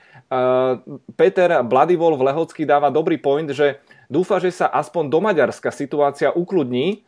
Peter 1.14 1.62
Bladivol 1.62 2.18
v 2.18 2.34
Lehocký 2.34 2.66
dáva 2.66 2.90
dobrý 2.90 3.22
point, 3.22 3.46
že 3.54 3.78
dúfa, 4.10 4.42
že 4.42 4.50
sa 4.50 4.66
aspoň 4.74 5.06
do 5.06 5.22
Maďarska 5.22 5.70
situácia 5.70 6.34
ukludní, 6.34 7.06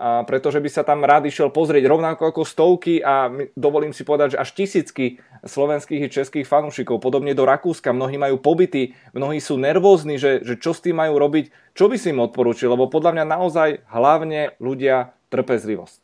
a 0.00 0.24
pretože 0.24 0.64
by 0.64 0.70
sa 0.72 0.80
tam 0.80 1.04
rád 1.04 1.28
išiel 1.28 1.52
pozrieť 1.52 1.84
rovnako 1.84 2.32
ako 2.32 2.48
stovky 2.48 3.04
a 3.04 3.28
dovolím 3.52 3.92
si 3.92 4.00
povedať, 4.00 4.32
že 4.32 4.40
až 4.40 4.56
tisícky 4.56 5.20
slovenských 5.44 6.00
i 6.00 6.08
českých 6.08 6.48
fanúšikov. 6.48 7.04
Podobne 7.04 7.36
do 7.36 7.44
Rakúska, 7.44 7.92
mnohí 7.92 8.16
majú 8.16 8.40
pobyty, 8.40 8.96
mnohí 9.12 9.44
sú 9.44 9.60
nervózni, 9.60 10.16
že, 10.16 10.40
že 10.40 10.56
čo 10.56 10.72
s 10.72 10.80
tým 10.80 10.96
majú 10.96 11.20
robiť, 11.20 11.76
čo 11.76 11.92
by 11.92 12.00
si 12.00 12.16
im 12.16 12.24
odporúčil, 12.24 12.72
lebo 12.72 12.88
podľa 12.88 13.20
mňa 13.20 13.24
naozaj 13.28 13.68
hlavne 13.92 14.56
ľudia 14.56 15.12
trpezlivosť. 15.28 16.00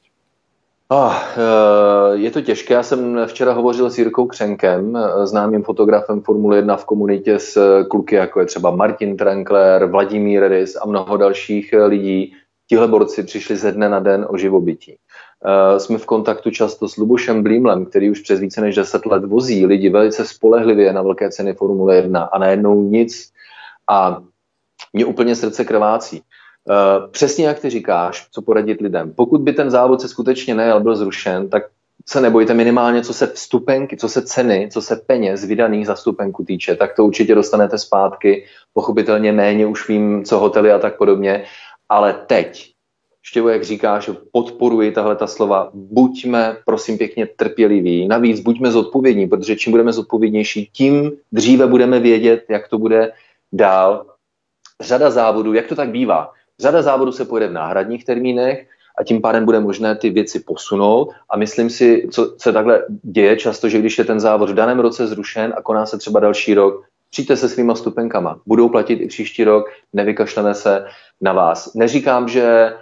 Ah, 0.91 1.19
je 2.15 2.31
to 2.31 2.41
těžké. 2.41 2.75
Já 2.75 2.83
jsem 2.83 3.27
včera 3.27 3.53
hovořil 3.53 3.91
s 3.91 3.99
Jirkou 3.99 4.27
Křenkem, 4.27 4.99
známým 5.25 5.63
fotografem 5.63 6.21
Formule 6.21 6.57
1 6.57 6.77
v 6.77 6.85
komunitě 6.85 7.39
s 7.39 7.85
kluky, 7.91 8.15
jako 8.15 8.41
je 8.41 8.47
třeba 8.47 8.71
Martin 8.71 9.17
Trankler, 9.17 9.87
Vladimír 9.87 10.49
Rys 10.49 10.77
a 10.77 10.87
mnoho 10.87 11.17
dalších 11.17 11.75
lidí, 11.87 12.33
tihle 12.69 12.89
borci 12.89 13.23
přišli 13.23 13.57
ze 13.57 13.73
dne 13.73 13.89
na 13.89 14.01
den 14.01 14.27
o 14.29 14.37
živobytí. 14.37 14.97
Uh, 15.45 15.79
jsme 15.79 15.99
v 15.99 16.07
kontaktu 16.07 16.51
často 16.51 16.89
s 16.89 16.97
Lubošem 16.97 17.43
Blímlem, 17.43 17.87
který 17.87 18.11
už 18.11 18.21
přes 18.21 18.41
více 18.41 18.61
než 18.61 18.75
10 18.75 19.07
let 19.07 19.25
vozí 19.25 19.67
lidi 19.67 19.89
velice 19.89 20.25
spolehlivě 20.25 20.93
na 20.93 21.03
velké 21.03 21.31
ceny 21.31 21.55
Formule 21.55 21.97
1 21.97 22.23
a 22.23 22.39
najednou 22.39 22.83
nic. 22.83 23.33
A 23.91 24.23
mě 24.93 25.05
úplně 25.05 25.35
srdce 25.35 25.65
krvácí. 25.65 26.21
Uh, 26.21 27.11
přesně 27.11 27.47
jak 27.47 27.59
ty 27.59 27.71
říkáš, 27.71 28.29
co 28.31 28.43
poradit 28.43 28.81
lidem. 28.81 29.13
Pokud 29.13 29.41
by 29.41 29.53
ten 29.53 29.71
závod 29.71 30.01
se 30.01 30.09
skutečně 30.09 30.55
nejel, 30.55 30.81
byl 30.81 30.97
zrušen, 30.97 31.49
tak 31.49 31.63
se 32.09 32.21
nebojte 32.21 32.55
minimálně, 32.55 33.03
co 33.03 33.15
se 33.15 33.27
vstupenky, 33.27 33.97
co 33.97 34.09
se 34.09 34.23
ceny, 34.23 34.69
co 34.73 34.83
se 34.83 34.97
peněz 34.97 35.45
vydaných 35.45 35.87
za 35.87 35.95
vstupenku 35.95 36.45
týče, 36.45 36.77
tak 36.77 36.97
to 36.97 37.05
určitě 37.05 37.35
dostanete 37.35 37.79
zpátky. 37.79 38.45
Pochopitelně 38.73 39.33
méně 39.33 39.67
už 39.67 39.89
vím, 39.89 40.25
co 40.25 40.39
hotely 40.39 40.73
a 40.73 40.79
tak 40.79 40.99
podobně, 40.99 41.45
ale 41.89 42.25
teď, 42.27 42.73
Štěvo, 43.23 43.49
jak 43.49 43.65
říkáš, 43.65 44.11
podporuji 44.33 44.93
tahle 44.93 45.17
ta 45.17 45.27
slova, 45.27 45.71
buďme, 45.75 46.57
prosím 46.65 46.99
pěkně, 46.99 47.27
trpěliví, 47.27 48.09
navíc 48.09 48.41
buďme 48.41 48.71
zodpovědní, 48.71 49.27
protože 49.27 49.57
čím 49.57 49.71
budeme 49.71 49.93
zodpovědnější, 49.93 50.71
tím 50.73 51.13
dříve 51.33 51.67
budeme 51.67 52.01
vědět, 52.01 52.45
jak 52.49 52.69
to 52.69 52.79
bude 52.79 53.13
dál. 53.53 54.07
Řada 54.81 55.11
závodů, 55.11 55.55
jak 55.55 55.67
to 55.67 55.75
tak 55.75 55.91
bývá, 55.91 56.33
řada 56.61 56.83
závodů 56.83 57.13
se 57.13 57.25
pojede 57.25 57.49
v 57.49 57.53
náhradních 57.53 58.05
termínech, 58.05 58.67
a 58.99 59.05
tím 59.05 59.21
pádem 59.21 59.45
bude 59.45 59.61
možné 59.61 59.97
ty 59.97 60.11
věci 60.11 60.41
posunout. 60.41 61.11
A 61.31 61.37
myslím 61.37 61.71
si, 61.71 62.09
co 62.11 62.35
se 62.39 62.53
takhle 62.53 62.85
děje 63.03 63.37
často, 63.37 63.69
že 63.69 63.79
když 63.79 63.99
je 63.99 64.05
ten 64.05 64.21
závod 64.21 64.51
v 64.51 64.55
daném 64.55 64.81
roce 64.81 65.07
zrušen 65.07 65.55
a 65.57 65.63
koná 65.63 65.87
se 65.87 65.99
třeba 65.99 66.21
další 66.21 66.55
rok, 66.55 66.85
přijďte 67.17 67.37
se 67.37 67.49
svýma 67.49 67.75
stupenkama. 67.75 68.41
Budou 68.47 68.69
platit 68.69 68.95
i 68.95 69.07
příští 69.07 69.45
rok, 69.45 69.67
nevykašleme 69.93 70.55
se 70.55 70.85
na 71.21 71.33
vás. 71.33 71.75
Neříkám, 71.75 72.29
že 72.29 72.43
e, 72.43 72.75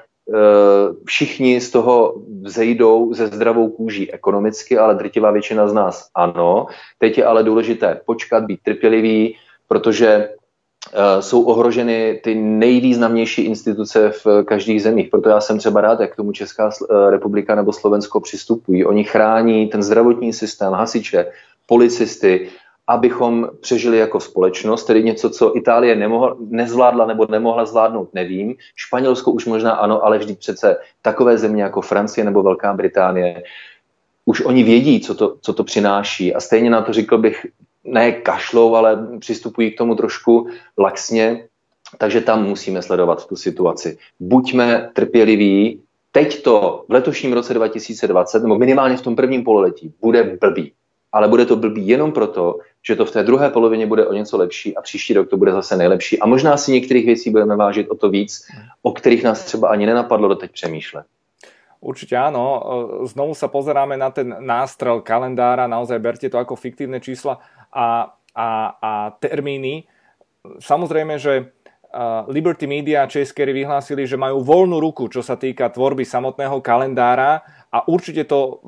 všichni 1.05 1.61
z 1.61 1.71
toho 1.71 2.15
vzejdou 2.43 3.15
ze 3.15 3.27
zdravou 3.27 3.69
kůží 3.69 4.13
ekonomicky, 4.13 4.79
ale 4.79 4.95
drtivá 4.95 5.31
většina 5.31 5.69
z 5.69 5.73
nás 5.73 6.09
ano. 6.15 6.67
Teď 6.99 7.19
je 7.19 7.25
ale 7.25 7.43
důležité 7.43 8.01
počkat, 8.07 8.45
být 8.45 8.61
trpělivý, 8.63 9.37
protože 9.69 10.09
e, 10.09 10.29
jsou 11.23 11.43
ohroženy 11.43 12.21
ty 12.25 12.35
nejvýznamnější 12.35 13.43
instituce 13.43 14.11
v 14.11 14.43
každých 14.45 14.83
zemích. 14.83 15.09
Proto 15.11 15.29
já 15.29 15.41
jsem 15.41 15.59
třeba 15.59 15.81
rád, 15.81 16.01
jak 16.01 16.13
k 16.13 16.17
tomu 16.17 16.33
Česká 16.33 16.71
e, 16.71 17.11
republika 17.11 17.55
nebo 17.55 17.73
Slovensko 17.73 18.21
přistupují. 18.21 18.85
Oni 18.85 19.05
chrání 19.05 19.67
ten 19.67 19.83
zdravotní 19.83 20.33
systém, 20.33 20.73
hasiče, 20.73 21.27
policisty, 21.67 22.51
abychom 22.87 23.49
přežili 23.61 23.99
jako 23.99 24.21
společnost, 24.21 24.85
tedy 24.85 25.03
něco, 25.03 25.31
co 25.31 25.57
Itálie 25.57 25.97
nemohla, 25.97 26.37
nezvládla 26.39 27.07
nebo 27.07 27.27
nemohla 27.31 27.65
zvládnout, 27.65 28.15
nevím. 28.15 28.55
Španělsko 28.77 29.31
už 29.33 29.47
možná 29.47 29.73
ano, 29.73 30.05
ale 30.05 30.19
vždyť 30.19 30.39
přece 30.39 30.77
takové 31.03 31.39
země 31.39 31.63
jako 31.63 31.81
Francie 31.81 32.25
nebo 32.25 32.43
Velká 32.43 32.73
Británie, 32.73 33.43
už 34.25 34.41
oni 34.41 34.63
vědí, 34.63 35.01
co 35.01 35.15
to, 35.15 35.37
co 35.41 35.53
to 35.53 35.65
přináší 35.65 36.35
a 36.35 36.41
stejně 36.41 36.71
na 36.71 36.83
to 36.83 36.93
řekl 36.93 37.19
bych, 37.19 37.47
ne 37.85 38.13
kašlou, 38.13 38.75
ale 38.75 39.09
přistupují 39.19 39.71
k 39.71 39.79
tomu 39.79 39.95
trošku 39.95 40.49
laxně, 40.79 41.49
takže 41.99 42.21
tam 42.21 42.45
musíme 42.45 42.83
sledovat 42.83 43.27
tu 43.27 43.37
situaci. 43.37 43.99
Buďme 44.21 44.91
trpěliví, 44.95 45.81
teď 46.13 46.43
to 46.43 46.85
v 46.89 46.93
letošním 46.93 47.33
roce 47.33 47.55
2020, 47.55 48.43
nebo 48.43 48.59
minimálně 48.59 48.97
v 48.97 49.03
tom 49.03 49.17
prvním 49.17 49.45
pololetí, 49.45 49.93
bude 50.01 50.39
blbý 50.41 50.73
ale 51.15 51.29
bude 51.29 51.47
to 51.47 51.57
blbý 51.57 51.89
jenom 51.89 52.13
proto, 52.13 52.59
že 52.87 52.97
to 52.97 53.05
v 53.05 53.11
té 53.11 53.23
druhé 53.23 53.51
polovině 53.51 53.87
bude 53.87 54.07
o 54.07 54.13
něco 54.13 54.37
lepší 54.37 54.77
a 54.77 54.83
příští 54.83 55.15
rok 55.15 55.29
to 55.29 55.37
bude 55.37 55.53
zase 55.53 55.77
nejlepší. 55.77 56.21
A 56.21 56.27
možná 56.27 56.57
si 56.57 56.73
některých 56.73 57.07
věcí 57.07 57.31
budeme 57.31 57.57
vážit 57.57 57.89
o 57.89 57.97
to 57.97 58.11
víc, 58.11 58.47
o 58.83 58.93
kterých 58.93 59.25
nás 59.25 59.45
třeba 59.45 59.69
ani 59.69 59.87
nenapadlo 59.87 60.29
doteď 60.29 60.53
přemýšlet. 60.53 61.07
Určite 61.85 62.17
áno. 62.17 62.65
Znovu 63.05 63.37
sa 63.37 63.45
pozeráme 63.53 64.01
na 64.01 64.09
ten 64.09 64.33
nástrel 64.41 65.05
kalendára, 65.05 65.69
naozaj 65.69 66.01
berte 66.01 66.33
to 66.33 66.41
ako 66.41 66.57
fiktívne 66.57 66.97
čísla 66.97 67.37
a, 67.69 68.09
a, 68.33 68.49
a 68.81 68.93
termíny. 69.21 69.85
Samozrejme, 70.65 71.21
že 71.21 71.53
Liberty 72.25 72.65
Media 72.65 73.05
a 73.05 73.11
Chase 73.13 73.37
vyhlásili, 73.37 74.09
že 74.09 74.17
majú 74.17 74.41
voľnú 74.41 74.81
ruku, 74.81 75.13
čo 75.13 75.21
sa 75.21 75.37
týka 75.37 75.69
tvorby 75.69 76.09
samotného 76.09 76.65
kalendára 76.65 77.45
a 77.69 77.85
určite 77.85 78.25
to 78.25 78.65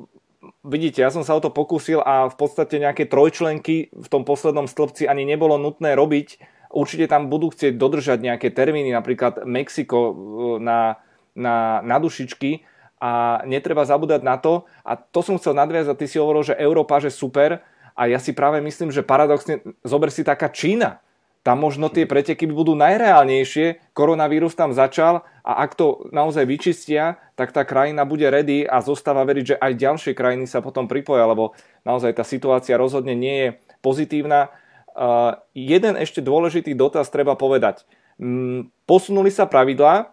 vidíte, 0.67 1.03
ja 1.03 1.11
som 1.13 1.23
sa 1.23 1.35
o 1.37 1.43
to 1.43 1.55
pokúsil 1.55 2.03
a 2.03 2.29
v 2.31 2.37
podstate 2.37 2.83
nejaké 2.83 3.07
trojčlenky 3.07 3.91
v 3.91 4.09
tom 4.11 4.27
poslednom 4.27 4.67
stĺpci 4.67 5.07
ani 5.07 5.23
nebolo 5.25 5.57
nutné 5.57 5.95
robiť. 5.95 6.41
Určite 6.75 7.07
tam 7.07 7.31
budú 7.31 7.55
chcieť 7.55 7.79
dodržať 7.79 8.19
nejaké 8.21 8.51
termíny, 8.51 8.91
napríklad 8.91 9.47
Mexiko 9.47 9.99
e, 9.99 10.13
na, 10.61 10.99
na, 11.33 11.81
na 11.81 11.97
dušičky 12.03 12.67
a 12.99 13.43
netreba 13.45 13.87
zabúdať 13.87 14.21
na 14.27 14.37
to. 14.37 14.67
A 14.83 14.99
to 14.99 15.21
som 15.23 15.39
chcel 15.39 15.55
nadviazať, 15.55 15.95
ty 15.97 16.07
si 16.11 16.19
hovoril, 16.19 16.43
že 16.43 16.59
Európa, 16.59 16.99
že 16.99 17.15
super 17.15 17.63
a 17.97 18.03
ja 18.11 18.21
si 18.21 18.37
práve 18.37 18.61
myslím, 18.61 18.93
že 18.93 19.07
paradoxne, 19.07 19.65
zober 19.81 20.13
si 20.13 20.21
taká 20.21 20.53
Čína, 20.53 21.01
tam 21.47 21.63
možno 21.63 21.87
tie 21.87 22.11
preteky 22.11 22.51
budú 22.51 22.75
najreálnejšie, 22.75 23.95
koronavírus 23.95 24.59
tam 24.59 24.75
začal 24.75 25.23
a 25.47 25.63
ak 25.63 25.79
to 25.79 26.11
naozaj 26.11 26.43
vyčistia, 26.43 27.23
tak 27.39 27.55
tá 27.55 27.63
krajina 27.63 28.03
bude 28.03 28.27
ready 28.27 28.67
a 28.67 28.83
zostáva 28.83 29.23
veriť, 29.23 29.55
že 29.55 29.57
aj 29.63 29.79
ďalšie 29.79 30.13
krajiny 30.19 30.51
sa 30.51 30.59
potom 30.59 30.91
pripoja, 30.91 31.23
lebo 31.23 31.55
naozaj 31.87 32.19
tá 32.19 32.27
situácia 32.27 32.75
rozhodne 32.75 33.15
nie 33.15 33.37
je 33.39 33.49
pozitívna. 33.79 34.51
Uh, 34.91 35.39
jeden 35.55 35.95
ešte 35.95 36.19
dôležitý 36.19 36.75
dotaz 36.75 37.15
treba 37.15 37.39
povedať. 37.39 37.87
Mm, 38.19 38.75
posunuli 38.83 39.31
sa 39.31 39.47
pravidlá 39.47 40.11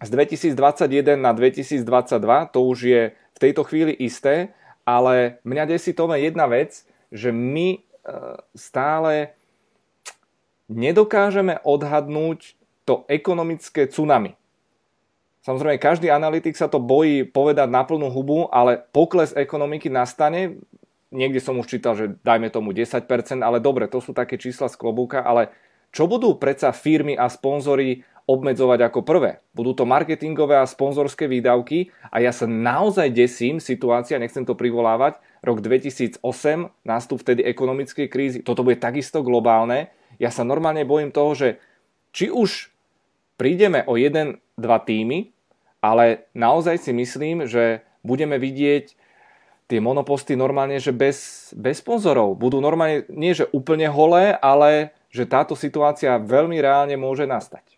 z 0.00 0.08
2021 0.08 1.20
na 1.20 1.36
2022, 1.36 1.84
to 2.56 2.58
už 2.64 2.78
je 2.88 3.02
v 3.12 3.38
tejto 3.38 3.68
chvíli 3.68 3.92
isté, 4.00 4.56
ale 4.88 5.44
mňa 5.44 5.76
desí 5.76 5.92
to 5.92 6.08
jedna 6.16 6.48
vec, 6.48 6.88
že 7.12 7.28
my 7.36 7.84
uh, 8.08 8.40
stále 8.56 9.36
nedokážeme 10.68 11.60
odhadnúť 11.62 12.56
to 12.84 13.08
ekonomické 13.08 13.88
tsunami. 13.88 14.36
Samozrejme, 15.44 15.76
každý 15.76 16.08
analytik 16.08 16.56
sa 16.56 16.72
to 16.72 16.80
bojí 16.80 17.28
povedať 17.28 17.68
na 17.68 17.84
plnú 17.84 18.08
hubu, 18.08 18.48
ale 18.48 18.80
pokles 18.80 19.36
ekonomiky 19.36 19.92
nastane. 19.92 20.56
Niekde 21.12 21.40
som 21.40 21.60
už 21.60 21.68
čítal, 21.68 21.92
že 22.00 22.16
dajme 22.24 22.48
tomu 22.48 22.72
10%, 22.72 23.04
ale 23.44 23.60
dobre, 23.60 23.84
to 23.92 24.00
sú 24.00 24.16
také 24.16 24.40
čísla 24.40 24.72
z 24.72 24.80
klobúka, 24.80 25.20
ale 25.20 25.52
čo 25.92 26.08
budú 26.08 26.34
predsa 26.40 26.72
firmy 26.72 27.14
a 27.14 27.28
sponzory 27.28 28.02
obmedzovať 28.24 28.88
ako 28.88 29.04
prvé? 29.04 29.44
Budú 29.52 29.76
to 29.76 29.84
marketingové 29.84 30.56
a 30.56 30.66
sponzorské 30.66 31.28
výdavky 31.28 31.92
a 32.08 32.24
ja 32.24 32.32
sa 32.32 32.48
naozaj 32.48 33.12
desím 33.12 33.60
situácia, 33.60 34.16
nechcem 34.16 34.48
to 34.48 34.56
privolávať, 34.56 35.20
rok 35.44 35.60
2008, 35.60 36.24
nástup 36.88 37.20
vtedy 37.20 37.44
ekonomickej 37.44 38.06
krízy, 38.08 38.38
toto 38.40 38.64
bude 38.64 38.80
takisto 38.80 39.20
globálne, 39.20 39.92
ja 40.18 40.30
sa 40.30 40.46
normálne 40.46 40.86
bojím 40.86 41.10
toho, 41.10 41.34
že 41.34 41.48
či 42.14 42.30
už 42.30 42.70
prídeme 43.36 43.82
o 43.86 43.98
jeden, 43.98 44.38
dva 44.54 44.78
týmy, 44.78 45.34
ale 45.82 46.30
naozaj 46.32 46.78
si 46.78 46.92
myslím, 46.94 47.50
že 47.50 47.82
budeme 48.06 48.38
vidieť 48.38 48.94
tie 49.66 49.80
monoposty 49.80 50.36
normálne, 50.36 50.78
že 50.78 50.92
bez, 50.92 51.50
bez 51.56 51.80
sponzorov. 51.80 52.38
Budú 52.38 52.60
normálne, 52.60 53.08
nie 53.10 53.34
že 53.34 53.48
úplne 53.50 53.88
holé, 53.88 54.36
ale 54.38 54.94
že 55.10 55.26
táto 55.26 55.58
situácia 55.58 56.20
veľmi 56.20 56.60
reálne 56.60 56.94
môže 56.94 57.26
nastať. 57.26 57.74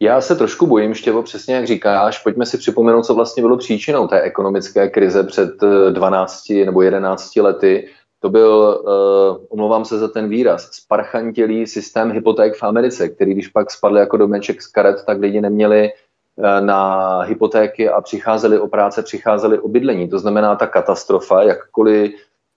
Já 0.00 0.20
se 0.20 0.36
trošku 0.36 0.66
bojím, 0.66 0.94
Štěvo, 0.94 1.22
přesně 1.22 1.54
jak 1.54 1.66
říkáš, 1.66 2.18
pojďme 2.18 2.46
si 2.46 2.58
připomenout, 2.58 3.02
co 3.02 3.14
vlastně 3.14 3.42
bylo 3.42 3.56
příčinou 3.56 4.06
té 4.06 4.20
ekonomické 4.20 4.88
krize 4.88 5.24
před 5.24 5.50
12 5.90 6.48
nebo 6.48 6.82
11 6.82 7.36
lety 7.36 7.88
to 8.24 8.30
byl, 8.30 8.80
uh, 8.84 9.46
omlouvám 9.48 9.84
se 9.84 9.98
za 9.98 10.08
ten 10.08 10.28
výraz, 10.28 10.68
sparchantělý 10.72 11.66
systém 11.66 12.12
hypoték 12.12 12.56
v 12.56 12.62
Americe, 12.62 13.08
který 13.08 13.32
když 13.34 13.48
pak 13.48 13.70
spadl 13.70 13.98
jako 13.98 14.16
domeček 14.16 14.62
z 14.62 14.66
karet, 14.66 15.04
tak 15.06 15.18
lidi 15.20 15.40
neměli 15.40 15.92
uh, 16.36 16.66
na 16.66 17.20
hypotéky 17.20 17.88
a 17.88 18.00
přicházeli 18.00 18.58
o 18.58 18.68
práce, 18.68 19.02
přicházeli 19.02 19.58
o 19.58 19.68
bydlení. 19.68 20.08
To 20.08 20.18
znamená, 20.18 20.56
ta 20.56 20.66
katastrofa, 20.66 21.42
jakkoliv, 21.42 22.14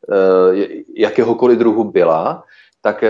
uh, 0.08 0.56
jakéhokoliv 0.96 1.60
druhu 1.60 1.84
byla, 1.84 2.44
tak 2.82 3.04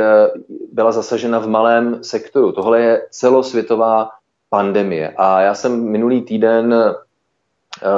byla 0.72 0.92
zasažena 0.92 1.40
v 1.40 1.48
malém 1.48 2.04
sektoru. 2.04 2.52
Tohle 2.52 2.82
je 2.82 3.02
celosvětová 3.10 4.10
pandemie. 4.50 5.14
A 5.18 5.42
já 5.42 5.54
jsem 5.54 5.84
minulý 5.84 6.22
týden 6.22 6.76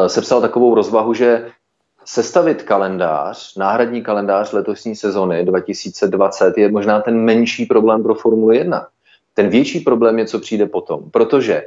sepsal 0.08 0.42
takovou 0.42 0.76
rozvahu, 0.76 1.14
že 1.14 1.52
sestavit 2.06 2.64
kalendář, 2.64 3.56
náhradní 3.56 4.02
kalendář 4.02 4.52
letošní 4.52 4.96
sezony 4.96 5.46
2020 5.46 6.58
je 6.58 6.72
možná 6.72 7.02
ten 7.02 7.18
menší 7.18 7.66
problém 7.66 8.04
pro 8.04 8.16
Formuli 8.16 8.58
1. 8.58 8.88
Ten 9.34 9.50
větší 9.50 9.80
problém 9.80 10.20
je, 10.20 10.26
co 10.26 10.40
přijde 10.40 10.66
potom. 10.66 11.12
Protože 11.12 11.64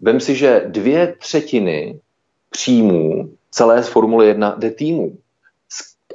vem 0.00 0.20
si, 0.20 0.34
že 0.34 0.64
dvě 0.66 1.14
třetiny 1.18 2.00
příjmů 2.50 3.30
celé 3.50 3.82
z 3.82 3.88
Formule 3.88 4.26
1 4.26 4.54
jde 4.58 4.70
týmu. 4.70 5.16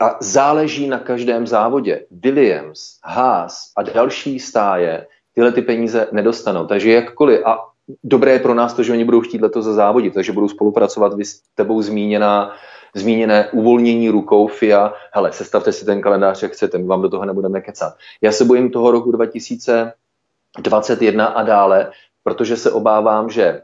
A 0.01 0.17
záleží 0.19 0.87
na 0.87 0.99
každém 0.99 1.47
závodě. 1.47 2.05
Williams, 2.11 2.99
Haas 3.03 3.71
a 3.77 3.83
další 3.83 4.39
stáje 4.39 5.07
tyhle 5.35 5.51
ty 5.51 5.61
peníze 5.61 6.07
nedostanou. 6.11 6.65
Takže 6.65 6.91
jakkoliv, 6.91 7.45
a 7.45 7.59
dobré 8.03 8.31
je 8.31 8.39
pro 8.39 8.53
nás 8.53 8.73
to, 8.73 8.83
že 8.83 8.91
oni 8.91 9.05
budou 9.05 9.21
chtít 9.21 9.41
letos 9.41 9.65
závodit, 9.65 10.13
takže 10.13 10.31
budou 10.31 10.49
spolupracovat, 10.49 11.13
vy 11.13 11.25
s 11.25 11.41
tebou 11.55 11.81
zmíněná 11.81 12.51
zmíněné 12.95 13.49
uvolnění 13.51 14.09
rukou 14.09 14.47
FIA, 14.47 14.93
hele, 15.11 15.31
sestavte 15.31 15.71
si 15.71 15.85
ten 15.85 16.01
kalendář, 16.01 16.43
jak 16.43 16.51
chcete, 16.51 16.77
my 16.77 16.85
vám 16.85 17.01
do 17.01 17.09
toho 17.09 17.25
nebudeme 17.25 17.61
kecat. 17.61 17.93
Já 18.21 18.31
se 18.31 18.45
bojím 18.45 18.71
toho 18.71 18.91
roku 18.91 19.11
2021 19.11 21.25
a 21.25 21.43
dále, 21.43 21.91
protože 22.23 22.57
se 22.57 22.71
obávám, 22.71 23.29
že 23.29 23.61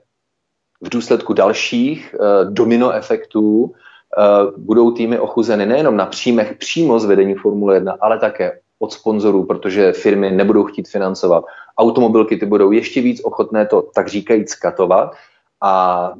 v 0.81 0.89
důsledku 0.89 1.33
dalších 1.33 2.15
uh, 2.19 2.25
domino 2.53 2.91
efektů 2.91 3.63
uh, 3.63 3.71
budou 4.57 4.91
týmy 4.91 5.19
ochuzeny 5.19 5.65
nejenom 5.65 5.97
na 5.97 6.05
příjmech 6.05 6.57
přímo 6.57 6.99
z 6.99 7.05
vedení 7.05 7.35
Formule 7.35 7.75
1, 7.75 7.97
ale 8.01 8.19
také 8.19 8.59
od 8.79 8.93
sponzorů, 8.93 9.45
protože 9.45 9.91
firmy 9.91 10.31
nebudou 10.31 10.63
chtít 10.63 10.87
financovat. 10.87 11.43
Automobilky 11.77 12.37
ty 12.37 12.45
budou 12.45 12.71
ještě 12.71 13.01
víc 13.01 13.21
ochotné 13.23 13.65
to, 13.65 13.81
tak 13.81 14.07
říkajíc, 14.07 14.49
skatovat 14.49 15.15
a 15.61 16.13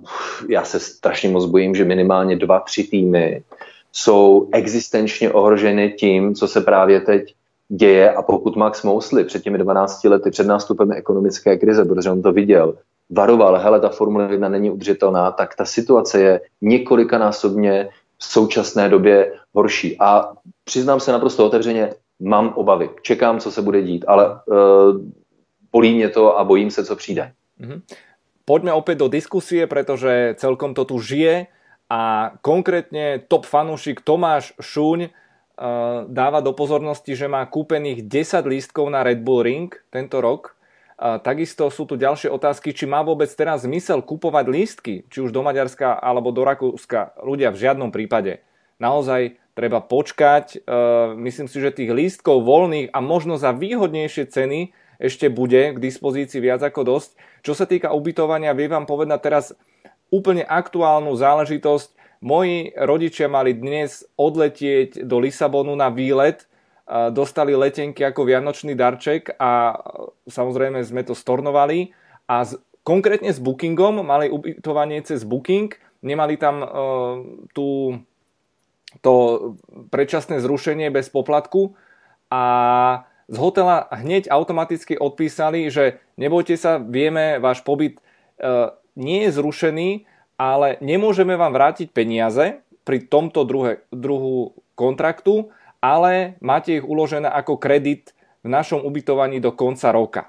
já 0.49 0.63
se 0.63 0.80
strašně 0.80 1.30
moc 1.30 1.45
bojím, 1.45 1.75
že 1.75 1.86
minimálně 1.86 2.36
dva, 2.36 2.60
tři 2.60 2.84
týmy 2.84 3.43
jsou 3.91 4.49
existenčně 4.52 5.32
ohroženy 5.32 5.91
tím, 5.99 6.36
co 6.36 6.47
se 6.47 6.62
právě 6.62 7.02
teď 7.02 7.36
děje 7.69 8.13
a 8.13 8.21
pokud 8.21 8.56
Max 8.56 8.84
Mosley 8.84 9.23
před 9.23 9.43
těmi 9.43 9.58
12 9.58 10.04
lety, 10.04 10.32
před 10.32 10.47
nástupem 10.47 10.91
ekonomické 10.91 11.58
krize, 11.58 11.86
protože 11.86 12.12
on 12.12 12.21
to 12.21 12.32
viděl, 12.32 12.75
varoval, 13.10 13.58
hele, 13.58 13.80
ta 13.80 13.89
Formule 13.89 14.32
1 14.32 14.49
není 14.49 14.71
udržitelná, 14.71 15.32
tak 15.32 15.56
ta 15.56 15.65
situace 15.65 16.21
je 16.21 16.41
několikanásobně 16.62 17.89
v 18.17 18.25
současné 18.25 18.89
době 18.89 19.34
horší. 19.54 19.97
A 19.99 20.34
přiznám 20.63 20.99
se 20.99 21.12
naprosto 21.12 21.45
otevřeně, 21.45 21.93
mám 22.19 22.54
obavy. 22.56 22.89
Čekám, 23.02 23.39
co 23.39 23.52
se 23.52 23.62
bude 23.62 23.82
dít, 23.82 24.06
ale 24.08 24.30
uh, 24.30 25.02
bolí 25.71 25.95
mě 25.95 26.10
to 26.10 26.39
a 26.39 26.43
bojím 26.43 26.71
se, 26.71 26.86
co 26.86 26.95
přijde. 26.95 27.32
Mm-hmm. 27.62 27.82
Poďme 28.50 28.74
opäť 28.74 29.06
do 29.06 29.14
diskusie, 29.14 29.70
pretože 29.70 30.34
celkom 30.42 30.74
to 30.74 30.82
tu 30.82 30.98
žije 30.98 31.54
a 31.86 32.34
konkrétne 32.42 33.22
top 33.30 33.46
fanúšik 33.46 34.02
Tomáš 34.02 34.58
Šuň 34.58 35.06
uh, 35.06 36.10
dáva 36.10 36.42
do 36.42 36.58
pozornosti, 36.58 37.14
že 37.14 37.30
má 37.30 37.46
kúpených 37.46 38.10
10 38.10 38.50
lístkov 38.50 38.90
na 38.90 39.06
Red 39.06 39.22
Bull 39.22 39.46
Ring 39.46 39.70
tento 39.94 40.18
rok. 40.18 40.58
Takisto 41.00 41.72
sú 41.72 41.88
tu 41.88 41.96
ďalšie 41.96 42.28
otázky, 42.28 42.76
či 42.76 42.84
má 42.84 43.00
vôbec 43.00 43.32
teraz 43.32 43.64
zmysel 43.64 44.04
kupovať 44.04 44.46
lístky, 44.52 45.08
či 45.08 45.24
už 45.24 45.32
do 45.32 45.40
Maďarska 45.40 45.96
alebo 45.96 46.36
do 46.36 46.44
Rakúska. 46.44 47.16
Ľudia 47.24 47.56
v 47.56 47.62
žiadnom 47.64 47.88
prípade. 47.88 48.44
Naozaj 48.84 49.40
treba 49.56 49.80
počkať. 49.80 50.66
Uh, 50.66 51.14
myslím 51.22 51.46
si, 51.48 51.62
že 51.62 51.72
tých 51.72 51.94
lístkov 51.94 52.44
voľných 52.44 52.92
a 52.92 53.00
možno 53.00 53.38
za 53.38 53.56
výhodnejšie 53.56 54.26
ceny 54.28 54.76
ešte 55.00 55.32
bude 55.32 55.74
k 55.74 55.80
dispozícii 55.80 56.44
viac 56.44 56.60
ako 56.60 56.84
dosť. 56.84 57.16
Čo 57.42 57.56
sa 57.56 57.64
týka 57.64 57.96
ubytovania, 57.96 58.52
viem 58.52 58.70
vám 58.70 58.84
povedať 58.84 59.20
teraz 59.24 59.46
úplne 60.12 60.44
aktuálnu 60.44 61.16
záležitosť. 61.16 61.96
Moji 62.20 62.76
rodičia 62.76 63.32
mali 63.32 63.56
dnes 63.56 64.04
odletieť 64.20 65.08
do 65.08 65.24
Lisabonu 65.24 65.72
na 65.80 65.88
výlet, 65.88 66.44
dostali 67.16 67.56
letenky 67.56 68.04
ako 68.04 68.28
vianočný 68.28 68.76
darček 68.76 69.40
a 69.40 69.78
samozrejme 70.28 70.84
sme 70.84 71.06
to 71.06 71.16
stornovali 71.16 71.94
a 72.26 72.44
z, 72.44 72.58
konkrétne 72.82 73.30
s 73.30 73.38
Bookingom 73.38 74.02
mali 74.02 74.28
ubytovanie 74.28 75.00
cez 75.06 75.22
Booking, 75.22 75.70
nemali 76.02 76.36
tam 76.42 76.56
uh, 76.60 76.68
tú, 77.54 78.02
to 79.06 79.14
predčasné 79.94 80.42
zrušenie 80.42 80.90
bez 80.90 81.14
poplatku 81.14 81.78
a 82.34 82.44
z 83.30 83.38
hotela 83.38 83.86
hneď 83.94 84.34
automaticky 84.34 84.98
odpísali, 84.98 85.70
že 85.70 86.02
nebojte 86.18 86.58
sa, 86.58 86.82
vieme, 86.82 87.38
váš 87.38 87.62
pobyt 87.62 88.02
e, 88.02 88.74
nie 88.98 89.30
je 89.30 89.38
zrušený, 89.38 89.89
ale 90.42 90.82
nemôžeme 90.82 91.38
vám 91.38 91.54
vrátiť 91.54 91.94
peniaze 91.94 92.65
pri 92.82 93.06
tomto 93.06 93.46
druhe, 93.46 93.86
druhu 93.94 94.58
kontraktu, 94.74 95.54
ale 95.78 96.42
máte 96.42 96.82
ich 96.82 96.86
uložené 96.86 97.30
ako 97.30 97.62
kredit 97.62 98.18
v 98.42 98.48
našom 98.50 98.82
ubytovaní 98.82 99.38
do 99.38 99.54
konca 99.54 99.94
roka. 99.94 100.24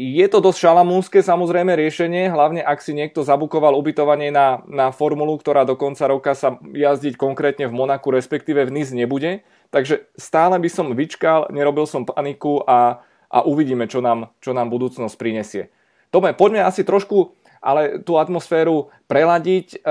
Je 0.00 0.24
to 0.32 0.40
dosť 0.40 0.64
šalamúnske 0.64 1.20
samozrejme 1.20 1.76
riešenie, 1.76 2.32
hlavne 2.32 2.64
ak 2.64 2.80
si 2.80 2.96
niekto 2.96 3.20
zabukoval 3.20 3.76
ubytovanie 3.76 4.32
na, 4.32 4.64
na 4.64 4.96
formulu, 4.96 5.36
ktorá 5.36 5.68
do 5.68 5.76
konca 5.76 6.08
roka 6.08 6.32
sa 6.32 6.56
jazdiť 6.56 7.20
konkrétne 7.20 7.68
v 7.68 7.76
Monaku, 7.76 8.08
respektíve 8.08 8.64
v 8.64 8.72
Nice 8.72 8.96
nebude. 8.96 9.44
Takže 9.70 10.10
stále 10.18 10.58
by 10.58 10.68
som 10.70 10.90
vyčkal, 10.94 11.46
nerobil 11.54 11.86
som 11.86 12.02
paniku 12.02 12.62
a, 12.66 13.02
a 13.30 13.38
uvidíme, 13.46 13.86
čo 13.86 14.02
nám, 14.02 14.34
čo 14.42 14.50
nám 14.50 14.70
budúcnosť 14.70 15.14
prinesie. 15.14 15.70
Tome, 16.10 16.34
poďme 16.34 16.66
asi 16.66 16.82
trošku 16.82 17.38
ale 17.60 18.00
tú 18.00 18.16
atmosféru 18.16 18.88
preladiť. 19.04 19.84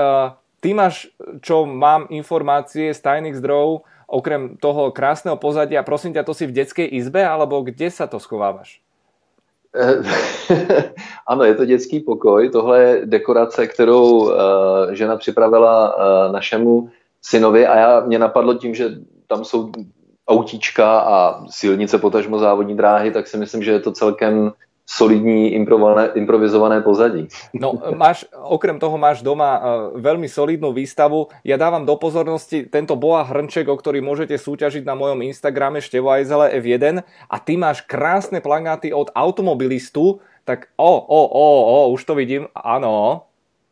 Ty 0.60 0.70
máš, 0.74 1.08
čo 1.40 1.64
mám 1.64 2.10
informácie 2.10 2.92
z 2.92 3.00
tajných 3.00 3.38
zdrojov, 3.38 3.86
okrem 4.10 4.58
toho 4.58 4.90
krásneho 4.90 5.38
pozadia, 5.38 5.86
prosím 5.86 6.12
ťa, 6.12 6.26
to 6.26 6.34
si 6.34 6.44
v 6.44 6.52
detskej 6.60 6.90
izbe, 6.90 7.22
alebo 7.22 7.62
kde 7.62 7.88
sa 7.94 8.10
to 8.10 8.18
schovávaš? 8.18 8.82
ano, 11.30 11.46
je 11.46 11.54
to 11.54 11.64
dětský 11.64 12.00
pokoj. 12.00 12.50
Tohle 12.50 12.82
je 12.82 13.06
dekorace, 13.06 13.66
kterou 13.66 14.26
uh, 14.26 14.34
žena 14.90 15.16
připravila 15.16 15.94
uh, 15.94 16.32
našemu 16.32 16.90
synovi 17.22 17.66
a 17.66 17.78
já 17.78 18.00
mě 18.00 18.18
napadlo 18.18 18.54
tím, 18.54 18.74
že 18.74 18.98
tam 19.30 19.46
jsou 19.46 19.70
autíčka 20.26 20.98
a 20.98 21.16
silnice, 21.46 21.98
potažmo 21.98 22.38
závodní 22.38 22.76
dráhy, 22.76 23.10
tak 23.10 23.26
si 23.26 23.38
myslím, 23.38 23.62
že 23.62 23.72
je 23.72 23.80
to 23.80 23.92
celkem 23.92 24.52
solidní 24.90 25.54
improvizované 26.14 26.82
pozadí. 26.82 27.30
No, 27.54 27.78
máš, 27.94 28.26
okrem 28.34 28.74
toho 28.74 28.98
máš 28.98 29.22
doma 29.22 29.54
uh, 29.54 29.62
veľmi 29.94 30.26
solidnú 30.26 30.74
výstavu. 30.74 31.30
Ja 31.46 31.54
dávam 31.54 31.86
do 31.86 31.94
pozornosti 31.94 32.66
tento 32.66 32.98
Boa 32.98 33.22
Hrnček, 33.22 33.70
o 33.70 33.78
ktorý 33.78 34.02
môžete 34.02 34.34
súťažiť 34.34 34.82
na 34.82 34.98
mojom 34.98 35.22
Instagrame 35.22 35.78
Števo 35.78 36.10
Ajzele 36.10 36.58
F1 36.58 37.06
a 37.06 37.36
ty 37.38 37.54
máš 37.54 37.86
krásne 37.86 38.42
plagáty 38.42 38.90
od 38.90 39.14
automobilistu, 39.14 40.18
tak 40.42 40.74
o, 40.74 40.90
o, 40.98 41.20
o, 41.22 41.46
o, 41.62 41.78
už 41.94 42.02
to 42.10 42.18
vidím, 42.18 42.50
áno, 42.58 43.22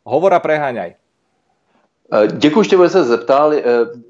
hovora 0.07 0.39
preháňaj. 0.39 0.98
Eh, 2.13 2.29
Děkuji, 2.33 2.63
že 2.63 2.89
se 2.89 3.05
zeptal. 3.05 3.53
Eh, 3.53 3.63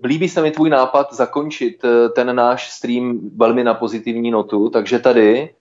líbí 0.04 0.28
se 0.28 0.42
mi 0.42 0.50
tvůj 0.50 0.70
nápad 0.70 1.12
zakončit 1.12 1.82
ten 2.14 2.36
náš 2.36 2.70
stream 2.70 3.20
velmi 3.36 3.64
na 3.64 3.74
pozitivní 3.74 4.30
notu, 4.30 4.70
takže 4.70 4.98
tady 4.98 5.54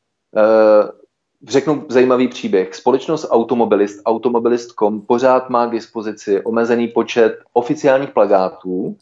řeknu 1.47 1.85
zajímavý 1.89 2.27
příběh. 2.27 2.75
Společnost 2.75 3.27
Automobilist, 3.29 4.01
automobilist.com 4.05 5.01
pořád 5.01 5.49
má 5.49 5.67
k 5.67 5.71
dispozici 5.71 6.41
omezený 6.41 6.87
počet 6.87 7.39
oficiálních 7.53 8.09
plagátů, 8.09 8.95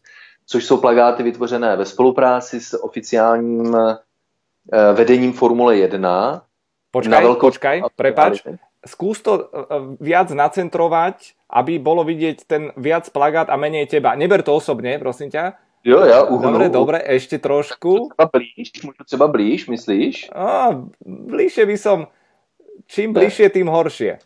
což 0.46 0.66
jsou 0.66 0.78
plagáty 0.78 1.24
vytvořené 1.24 1.76
ve 1.76 1.86
spolupráci 1.86 2.62
s 2.62 2.84
oficiálním 2.84 3.76
eh, 3.76 4.94
vedením 4.94 5.34
Formule 5.34 5.78
1. 5.78 6.42
Počkaj, 6.92 7.24
veľko... 7.28 7.44
počkaj, 7.52 7.76
prepač. 7.96 8.40
Skús 8.86 9.22
to 9.22 9.34
eh, 9.38 9.46
viac 10.00 10.30
nacentrovať, 10.32 11.34
aby 11.50 11.82
bolo 11.82 12.06
vidieť 12.06 12.38
ten 12.46 12.70
viac 12.78 13.10
plagát 13.10 13.50
a 13.50 13.58
menej 13.58 13.90
teba. 13.90 14.14
Neber 14.14 14.46
to 14.46 14.56
osobne, 14.56 14.98
prosím 15.02 15.30
ťa. 15.30 15.58
Jo, 15.86 16.02
já 16.02 16.24
uhnu. 16.24 16.42
Dobre, 16.42 16.70
dobre, 16.70 16.98
ešte 17.06 17.38
trošku. 17.38 18.10
Třeba 18.10 18.30
blíž, 18.34 18.84
možno 18.84 19.06
třeba 19.06 19.28
blíž, 19.28 19.68
myslíš? 19.68 20.30
A, 20.34 20.82
bližšie 21.06 21.66
by 21.66 21.78
som 21.78 22.08
čím 22.90 23.14
bližšie, 23.14 23.50
tým 23.50 23.70
horšie. 23.70 24.18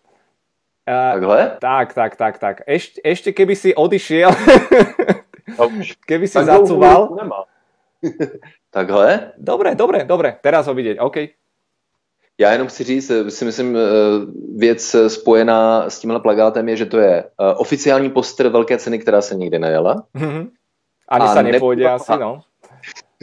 Takhle? 0.88 1.60
Tak, 1.60 1.94
tak, 1.94 2.16
tak, 2.16 2.40
tak. 2.40 2.56
Ešte, 2.66 3.04
ešte 3.04 3.30
keby 3.36 3.56
si 3.60 3.76
odišiel, 3.76 4.32
keby 6.10 6.26
si 6.28 6.40
tak 6.40 6.48
zacúval, 6.48 7.14
Takhle? 8.74 9.36
Dobre, 9.38 9.76
dobre, 9.76 10.08
dobre, 10.08 10.40
teraz 10.40 10.66
ho 10.72 10.74
vidieť, 10.74 10.98
OK. 11.04 11.36
Já 12.40 12.52
jenom 12.52 12.68
chci 12.68 12.84
říct, 12.84 13.12
si 13.30 13.46
myslím, 13.46 13.78
eh, 13.78 13.80
věc 14.56 14.96
spojená 15.08 15.90
s 15.90 16.00
tímhle 16.00 16.20
plagátem 16.20 16.70
je, 16.70 16.76
že 16.76 16.86
to 16.86 16.98
je 16.98 17.24
eh, 17.24 17.54
oficiální 17.56 18.10
poster 18.10 18.48
velké 18.48 18.78
ceny, 18.78 19.00
která 19.00 19.22
se 19.22 19.36
nikdy 19.36 19.60
nejela. 19.60 20.04
Mm-hmm. 20.16 20.50
Ani 21.10 21.26
a 21.26 21.34
sa 21.34 21.42
nepôjde 21.42 21.90
asi, 21.90 22.14
no. 22.22 22.46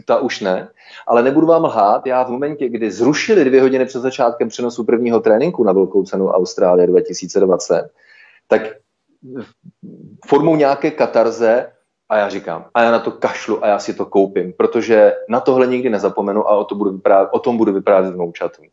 Ta 0.04 0.18
už 0.18 0.42
ne. 0.42 0.68
Ale 1.06 1.22
nebudu 1.22 1.46
vám 1.46 1.64
lhát, 1.64 2.06
já 2.06 2.24
v 2.24 2.30
momentě, 2.30 2.68
kdy 2.68 2.90
zrušili 2.90 3.44
dvě 3.44 3.60
hodiny 3.62 3.86
před 3.86 4.00
začátkem 4.00 4.48
přenosu 4.48 4.84
prvního 4.84 5.20
tréninku 5.20 5.64
na 5.64 5.72
velkou 5.72 6.02
cenu 6.02 6.28
Austrálie 6.28 6.86
2020, 6.86 7.90
tak 8.48 8.62
formou 10.26 10.56
nějaké 10.56 10.90
katarze 10.90 11.72
a 12.08 12.16
já 12.16 12.28
říkám, 12.28 12.64
a 12.74 12.82
já 12.82 12.90
na 12.90 12.98
to 12.98 13.10
kašlu 13.10 13.64
a 13.64 13.68
já 13.68 13.78
si 13.78 13.94
to 13.94 14.06
koupím, 14.06 14.52
protože 14.52 15.12
na 15.28 15.40
tohle 15.40 15.66
nikdy 15.66 15.90
nezapomenu 15.90 16.48
a 16.48 16.56
o, 16.56 16.64
to 16.64 16.74
budu 16.74 16.92
vyprávět, 16.92 17.30
o 17.32 17.38
tom 17.38 17.56
budu 17.56 17.72
vyprávět 17.72 18.14
vnoučatům. 18.14 18.66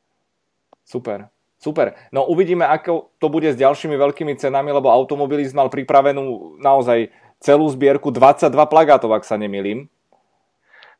Super. 0.85 1.27
Super. 1.63 1.95
No 2.11 2.27
uvidíme, 2.27 2.67
ako 2.67 3.15
to 3.23 3.31
bude 3.31 3.47
s 3.47 3.55
ďalšími 3.55 3.95
veľkými 3.95 4.35
cenami, 4.35 4.75
lebo 4.75 4.91
Automobilist 4.91 5.55
mal 5.55 5.71
pripravenú 5.71 6.59
naozaj 6.59 7.07
celú 7.39 7.71
zbierku 7.71 8.11
22 8.11 8.51
plagátov, 8.67 9.15
ak 9.15 9.23
sa 9.23 9.39
nemýlim. 9.39 9.87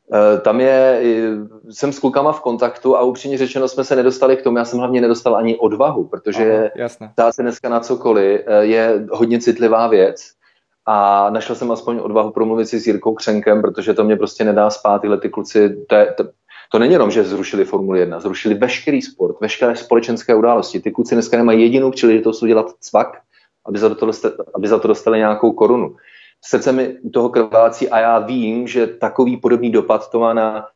E, 0.08 0.40
tam 0.40 0.60
je, 0.60 1.02
jsem 1.68 1.92
s 1.92 1.98
klukama 1.98 2.32
v 2.32 2.40
kontaktu 2.40 2.96
a 2.96 3.02
upřímně 3.02 3.38
řečeno 3.38 3.68
jsme 3.68 3.84
se 3.84 3.96
nedostali 3.96 4.36
k 4.36 4.42
tomu, 4.42 4.58
já 4.58 4.64
jsem 4.64 4.78
hlavně 4.78 5.00
nedostal 5.00 5.36
ani 5.36 5.56
odvahu, 5.56 6.04
protože 6.04 6.70
Aha, 7.18 7.32
se 7.32 7.42
dneska 7.42 7.68
na 7.68 7.80
cokoliv 7.80 8.40
e, 8.46 8.64
je 8.64 9.06
hodně 9.10 9.40
citlivá 9.40 9.88
věc 9.88 10.32
a 10.86 11.30
našel 11.30 11.56
jsem 11.56 11.70
aspoň 11.70 12.00
odvahu 12.02 12.30
promluvit 12.30 12.66
si 12.66 12.80
s 12.80 12.86
Jirkou 12.86 13.14
Křenkem, 13.14 13.62
protože 13.62 13.94
to 13.94 14.04
mě 14.04 14.16
prostě 14.16 14.44
nedá 14.44 14.70
spát, 14.70 14.98
tyhle 14.98 15.20
ty 15.20 15.28
kluci, 15.28 15.76
to, 15.88 15.94
je, 15.94 16.14
to, 16.16 16.24
to 16.74 16.78
není 16.78 16.92
jenom, 16.92 17.10
že 17.10 17.24
zrušili 17.24 17.64
Formuli 17.64 18.00
1, 18.00 18.20
zrušili 18.20 18.54
veškerý 18.54 19.02
sport, 19.02 19.40
veškeré 19.40 19.76
společenské 19.76 20.34
události. 20.34 20.80
Ty 20.80 20.90
kluci 20.90 21.14
dneska 21.14 21.36
nemají 21.36 21.62
jedinou 21.62 21.90
příležitost 21.90 22.42
udělat 22.42 22.66
cvak, 22.80 23.20
aby 23.66 23.78
za, 23.78 23.94
to 23.94 24.06
dostali, 24.06 24.34
aby 24.54 24.68
za 24.68 24.78
to 24.78 24.88
dostali 24.88 25.18
nějakou 25.18 25.52
korunu. 25.52 25.96
Srdce 26.44 26.72
mi 26.72 26.96
toho 27.12 27.28
krvácí 27.28 27.88
a 27.88 27.98
já 27.98 28.18
vím, 28.18 28.68
že 28.68 28.86
takový 28.86 29.36
podobný 29.36 29.70
dopad 29.70 30.10
to 30.10 30.20
má 30.20 30.34
na 30.34 30.66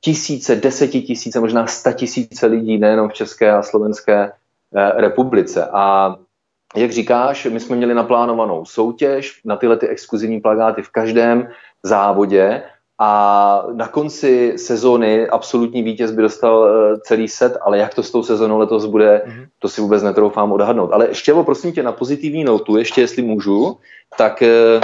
tisíce, 0.00 0.56
desetitisíce, 0.56 1.40
možná 1.40 1.66
sta 1.66 1.92
tisíce 1.92 2.46
lidí, 2.46 2.78
nejenom 2.78 3.08
v 3.08 3.14
České 3.14 3.52
a 3.52 3.62
Slovenské 3.62 4.32
eh, 4.76 5.00
republice. 5.00 5.68
A 5.72 6.16
jak 6.76 6.90
říkáš, 6.90 7.44
my 7.44 7.60
jsme 7.60 7.76
měli 7.76 7.94
naplánovanou 7.94 8.64
soutěž 8.64 9.40
na 9.44 9.56
tyhle 9.56 9.76
ty 9.76 9.88
exkluzivní 9.88 10.40
plagáty 10.40 10.82
v 10.82 10.90
každém 10.90 11.48
závodě 11.82 12.62
a 13.02 13.66
na 13.72 13.88
konci 13.88 14.52
sezóny 14.56 15.28
absolutní 15.28 15.82
vítěz 15.82 16.10
by 16.10 16.22
dostal 16.22 16.68
eh, 16.68 17.00
celý 17.00 17.28
set, 17.28 17.56
ale 17.62 17.78
jak 17.78 17.94
to 17.94 18.02
s 18.02 18.10
tou 18.10 18.22
sezónou 18.22 18.58
letos 18.58 18.86
bude, 18.86 19.22
mm-hmm. 19.26 19.46
to 19.58 19.68
si 19.68 19.80
vůbec 19.80 20.02
netroufám 20.02 20.52
odhadnout. 20.52 20.92
Ale 20.92 21.08
ještě 21.08 21.34
prosím 21.34 21.72
tě, 21.72 21.82
na 21.82 21.92
pozitivní 21.92 22.44
notu, 22.44 22.76
ještě 22.76 23.00
jestli 23.00 23.22
můžu, 23.22 23.78
tak... 24.18 24.42
Eh, 24.42 24.80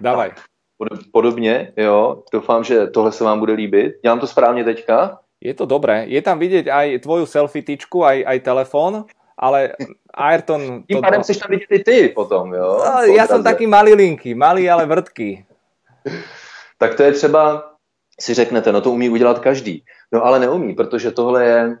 Dávaj. 0.00 0.30
Podobně, 1.12 1.72
jo. 1.76 2.22
Doufám, 2.32 2.64
že 2.64 2.86
tohle 2.86 3.12
se 3.12 3.24
vám 3.24 3.38
bude 3.38 3.52
líbit. 3.52 3.94
Dělám 4.02 4.20
to 4.20 4.26
správně 4.26 4.64
teďka? 4.64 5.18
Je 5.40 5.54
to 5.54 5.66
dobré. 5.66 6.04
Je 6.06 6.22
tam 6.22 6.38
vidět 6.38 6.68
aj 6.68 6.98
tvoju 6.98 7.26
selfie 7.26 7.62
tyčku, 7.62 8.04
aj, 8.04 8.24
aj 8.26 8.40
telefon, 8.40 9.04
ale 9.38 9.72
Ayrton... 10.14 10.82
Tím 10.86 11.00
pádem 11.00 11.22
chceš 11.22 11.36
tam 11.36 11.50
vidět 11.50 11.70
i 11.70 11.78
ty 11.78 12.08
potom, 12.08 12.54
jo? 12.54 12.84
No, 12.86 13.02
já 13.02 13.26
jsem 13.26 13.44
taky 13.44 13.66
malý 13.66 13.94
linky, 13.94 14.34
malý, 14.34 14.70
ale 14.70 14.86
vrtký 14.86 15.44
tak 16.80 16.94
to 16.96 17.02
je 17.02 17.12
třeba, 17.12 17.62
si 18.20 18.34
řeknete, 18.34 18.72
no 18.72 18.80
to 18.80 18.90
umí 18.90 19.08
udělat 19.08 19.38
každý. 19.38 19.84
No 20.12 20.24
ale 20.24 20.40
neumí, 20.40 20.74
protože 20.74 21.10
tohle 21.10 21.44
je 21.44 21.76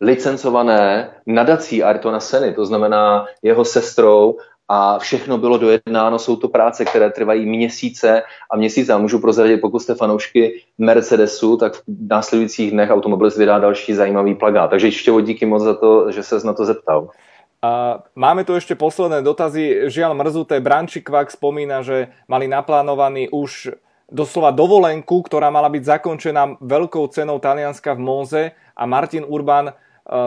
licencované 0.00 1.10
nadací 1.26 1.82
Artona 1.82 2.20
Seny, 2.20 2.52
to 2.52 2.66
znamená 2.66 3.26
jeho 3.42 3.64
sestrou 3.64 4.36
a 4.68 4.98
všechno 4.98 5.38
bylo 5.38 5.58
dojednáno, 5.58 6.18
jsou 6.18 6.36
to 6.36 6.48
práce, 6.48 6.84
které 6.84 7.10
trvají 7.10 7.46
měsíce 7.46 8.22
a 8.50 8.56
měsíce. 8.56 8.92
A 8.92 8.98
můžu 8.98 9.18
prozradit, 9.18 9.60
pokud 9.60 9.80
jste 9.80 9.94
fanoušky 9.94 10.62
Mercedesu, 10.78 11.56
tak 11.56 11.74
v 11.74 11.82
následujících 12.10 12.70
dnech 12.70 12.90
automobilist 12.90 13.38
vydá 13.38 13.58
další 13.58 13.94
zajímavý 13.94 14.34
plagát. 14.34 14.70
Takže 14.70 14.86
ještě 14.86 15.12
díky 15.22 15.46
moc 15.46 15.62
za 15.62 15.74
to, 15.74 16.12
že 16.12 16.22
se 16.22 16.38
na 16.44 16.52
to 16.52 16.64
zeptal. 16.64 17.08
A 17.60 18.00
máme 18.16 18.40
tu 18.48 18.56
ešte 18.56 18.72
posledné 18.72 19.20
dotazy. 19.20 19.92
Žiaľ 19.92 20.16
mrzuté, 20.16 20.64
Branči 20.64 21.04
Kvak 21.04 21.28
spomína, 21.28 21.84
že 21.84 22.08
mali 22.24 22.48
naplánovaný 22.48 23.28
už 23.28 23.76
doslova 24.10 24.50
dovolenku, 24.50 25.22
ktorá 25.22 25.48
mala 25.48 25.70
byť 25.70 25.98
zakončená 25.98 26.58
veľkou 26.60 27.06
cenou 27.14 27.38
Talianska 27.38 27.94
v 27.94 28.02
Móze 28.02 28.42
a 28.74 28.84
Martin 28.84 29.22
Urban 29.22 29.70
e, 29.70 29.74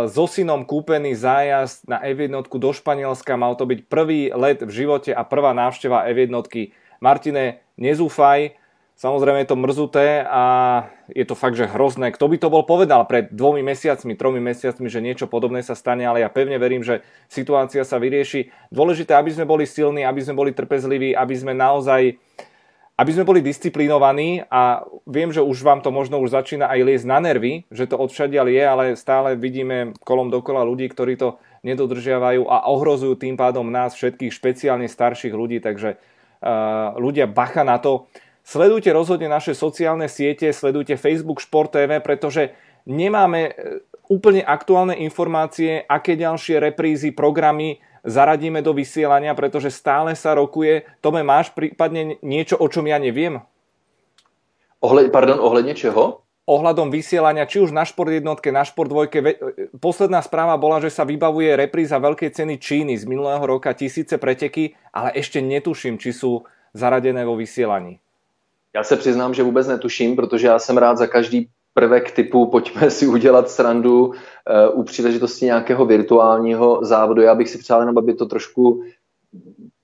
so 0.07 0.25
synom 0.25 0.63
kúpený 0.63 1.13
zájazd 1.13 1.85
na 1.85 1.99
F1 2.01 2.47
do 2.47 2.71
Španielska. 2.71 3.35
Mal 3.35 3.53
to 3.59 3.67
byť 3.67 3.79
prvý 3.91 4.31
let 4.31 4.63
v 4.63 4.71
živote 4.71 5.11
a 5.11 5.21
prvá 5.27 5.51
návšteva 5.51 6.07
F1. 6.09 6.31
Martine, 7.03 7.59
nezúfaj, 7.75 8.55
samozrejme 8.95 9.43
je 9.43 9.49
to 9.51 9.59
mrzuté 9.59 10.07
a 10.23 10.43
je 11.11 11.27
to 11.27 11.35
fakt, 11.35 11.59
že 11.59 11.67
hrozné. 11.67 12.15
Kto 12.15 12.31
by 12.31 12.39
to 12.39 12.47
bol 12.47 12.63
povedal 12.63 13.03
pred 13.03 13.27
dvomi 13.27 13.59
mesiacmi, 13.59 14.15
tromi 14.15 14.39
mesiacmi, 14.39 14.87
že 14.87 15.03
niečo 15.03 15.27
podobné 15.27 15.59
sa 15.59 15.75
stane, 15.75 16.07
ale 16.07 16.23
ja 16.23 16.31
pevne 16.31 16.55
verím, 16.55 16.79
že 16.79 17.03
situácia 17.27 17.83
sa 17.83 17.99
vyrieši. 17.99 18.47
Dôležité, 18.71 19.19
aby 19.19 19.35
sme 19.35 19.43
boli 19.43 19.67
silní, 19.67 20.07
aby 20.07 20.23
sme 20.23 20.39
boli 20.39 20.55
trpezliví, 20.55 21.11
aby 21.11 21.35
sme 21.35 21.51
naozaj 21.51 22.15
uh, 22.15 22.52
aby 23.03 23.11
sme 23.11 23.27
boli 23.27 23.43
disciplinovaní 23.43 24.47
a 24.47 24.87
viem, 25.03 25.27
že 25.27 25.43
už 25.43 25.59
vám 25.59 25.83
to 25.83 25.91
možno 25.91 26.23
už 26.23 26.31
začína 26.31 26.71
aj 26.71 26.79
liesť 26.87 27.07
na 27.11 27.19
nervy, 27.19 27.67
že 27.67 27.91
to 27.91 27.99
odšadiaľ 27.99 28.47
je, 28.47 28.63
ale 28.63 28.83
stále 28.95 29.35
vidíme 29.35 29.91
kolom 30.07 30.31
dokola 30.31 30.63
ľudí, 30.63 30.87
ktorí 30.87 31.19
to 31.19 31.35
nedodržiavajú 31.67 32.47
a 32.47 32.71
ohrozujú 32.71 33.19
tým 33.19 33.35
pádom 33.35 33.67
nás 33.67 33.91
všetkých, 33.99 34.31
špeciálne 34.31 34.87
starších 34.87 35.35
ľudí, 35.35 35.59
takže 35.59 35.99
uh, 35.99 36.95
ľudia 36.95 37.27
bacha 37.27 37.67
na 37.67 37.75
to. 37.75 38.07
Sledujte 38.39 38.95
rozhodne 38.95 39.27
naše 39.27 39.51
sociálne 39.51 40.07
siete, 40.07 40.55
sledujte 40.55 40.95
Facebook 40.95 41.43
Šport 41.43 41.75
TV, 41.75 41.99
pretože 42.03 42.51
nemáme 42.83 43.41
e, 43.47 43.51
úplne 44.11 44.43
aktuálne 44.43 44.99
informácie, 44.99 45.79
aké 45.87 46.19
ďalšie 46.19 46.59
reprízy, 46.59 47.15
programy 47.15 47.79
zaradíme 48.03 48.61
do 48.61 48.75
vysielania, 48.75 49.33
pretože 49.33 49.73
stále 49.73 50.13
sa 50.13 50.35
rokuje. 50.35 50.85
Tome, 50.99 51.23
máš 51.23 51.49
prípadne 51.55 52.19
niečo, 52.21 52.59
o 52.59 52.67
čom 52.69 52.85
ja 52.85 52.99
neviem? 52.99 53.41
Ohle, 54.83 55.07
pardon, 55.07 55.39
ohledne 55.39 55.73
čeho? 55.73 56.23
ohľadom 56.43 56.91
vysielania, 56.91 57.47
či 57.47 57.63
už 57.63 57.71
na 57.71 57.87
Šport 57.87 58.11
jednotke, 58.11 58.51
na 58.51 58.67
Šport 58.67 58.91
dvojke. 58.91 59.39
Posledná 59.79 60.19
správa 60.19 60.59
bola, 60.59 60.83
že 60.83 60.91
sa 60.91 61.07
vybavuje 61.07 61.55
repríza 61.55 61.95
veľkej 62.03 62.35
ceny 62.35 62.55
Číny 62.59 62.93
z 62.99 63.07
minulého 63.07 63.39
roka, 63.39 63.71
tisíce 63.71 64.19
preteky, 64.19 64.75
ale 64.91 65.15
ešte 65.15 65.39
netuším, 65.39 65.95
či 65.95 66.11
sú 66.11 66.43
zaradené 66.75 67.23
vo 67.23 67.39
vysielaní. 67.39 67.99
Já 68.75 68.83
se 68.83 68.97
přiznám, 68.97 69.33
že 69.33 69.43
vůbec 69.43 69.67
netuším, 69.67 70.15
protože 70.15 70.47
já 70.47 70.59
jsem 70.59 70.77
rád 70.77 70.97
za 70.97 71.07
každý 71.07 71.49
prvek 71.73 72.11
typu 72.11 72.45
pojďme 72.45 72.89
si 72.89 73.07
udělat 73.07 73.49
srandu 73.49 74.05
uh, 74.05 74.13
u 74.79 74.83
příležitosti 74.83 75.45
nějakého 75.45 75.85
virtuálního 75.85 76.79
závodu. 76.81 77.21
Já 77.21 77.35
bych 77.35 77.49
si 77.49 77.57
přál 77.57 77.79
jenom, 77.79 77.97
aby 77.97 78.13
to 78.13 78.25
trošku 78.25 78.83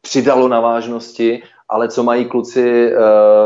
přidalo 0.02 0.48
na 0.48 0.60
vážnosti, 0.60 1.44
ale 1.70 1.90
co 1.90 2.04
mají 2.04 2.26
kluci, 2.26 2.92
uh, 2.92 3.00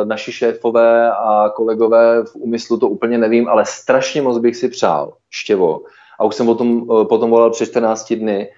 naši 0.08 0.32
šéfové 0.32 1.12
a 1.12 1.50
kolegové 1.56 2.24
v 2.24 2.36
úmyslu, 2.36 2.78
to 2.78 2.90
úplně 2.90 3.18
nevím, 3.18 3.48
ale 3.48 3.66
strašně 3.66 4.22
moc 4.22 4.38
bych 4.38 4.56
si 4.56 4.70
přál, 4.70 5.14
Štěvo, 5.30 5.82
a 6.20 6.24
už 6.24 6.36
jsem 6.36 6.50
o 6.50 6.56
tom, 6.56 6.82
uh, 6.82 7.08
potom 7.08 7.30
volal 7.30 7.52
před 7.52 7.66
14 7.66 8.14
dny, 8.14 8.50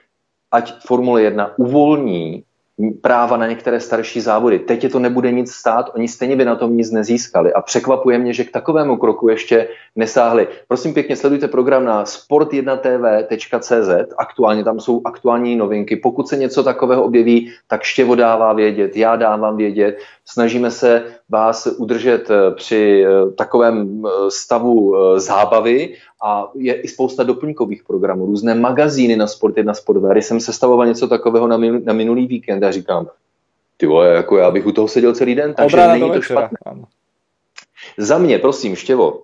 ať 0.52 0.74
Formule 0.86 1.22
1 1.22 1.52
uvolní 1.58 2.44
práva 3.02 3.38
na 3.38 3.48
některé 3.48 3.80
starší 3.80 4.22
závody. 4.22 4.60
Teď 4.60 4.84
je 4.84 4.90
to 4.90 5.00
nebude 5.00 5.32
nic 5.32 5.52
stát, 5.52 5.92
oni 5.96 6.08
stejně 6.08 6.36
by 6.36 6.46
na 6.46 6.56
tom 6.56 6.78
nic 6.78 6.92
nezískali. 6.92 7.54
A 7.54 7.62
překvapuje 7.62 8.18
mě, 8.18 8.34
že 8.34 8.44
k 8.44 8.52
takovému 8.52 8.98
kroku 8.98 9.30
ještě 9.30 9.68
nesáhli. 9.96 10.48
Prosím 10.68 10.94
pěkně, 10.94 11.16
sledujte 11.16 11.48
program 11.48 11.86
na 11.86 12.04
sport1tv.cz, 12.04 14.14
aktuálně 14.18 14.64
tam 14.64 14.80
jsou 14.80 15.02
aktuální 15.06 15.56
novinky. 15.56 15.96
Pokud 15.96 16.28
se 16.28 16.38
něco 16.38 16.64
takového 16.64 17.04
objeví, 17.04 17.52
tak 17.68 17.84
Štěvo 17.84 18.16
dává 18.16 18.54
vědět, 18.54 18.98
já 18.98 19.16
dávám 19.16 19.58
vědět. 19.58 19.98
Snažíme 20.28 20.72
se 20.72 21.04
vás 21.30 21.68
udržet 21.78 22.30
eh, 22.30 22.56
při 22.56 23.06
eh, 23.06 23.32
takovém 23.32 24.04
eh, 24.06 24.32
stavu 24.32 24.96
zábavy 25.18 25.96
a 26.24 26.52
je 26.56 26.74
i 26.82 26.88
spousta 26.88 27.24
doplňkových 27.24 27.84
programů, 27.84 28.26
různé 28.26 28.56
magazíny 28.56 29.16
na 29.16 29.28
Sport 29.28 29.58
1 29.58 29.74
Sport 29.74 30.00
2. 30.00 30.16
Jsem 30.16 30.40
sestavoval 30.40 30.88
něco 30.88 31.08
takového 31.08 31.48
na, 31.48 31.58
min, 31.58 31.82
na 31.86 31.94
minulý 31.94 32.28
víkend 32.28 32.64
a 32.64 32.72
říkám, 32.72 33.08
ty 33.78 33.86
vole, 33.86 34.08
jako 34.08 34.38
já 34.38 34.52
bych 34.52 34.66
u 34.66 34.72
toho 34.72 34.88
seděl 34.88 35.16
celý 35.16 35.36
den, 35.36 35.54
takže 35.54 35.78
Obrana 35.78 35.94
není 35.94 36.12
to 36.12 36.22
špatné. 36.22 36.58
Ano. 36.66 36.84
Za 37.98 38.18
mě, 38.18 38.40
prosím, 38.40 38.76
Štěvo, 38.76 39.24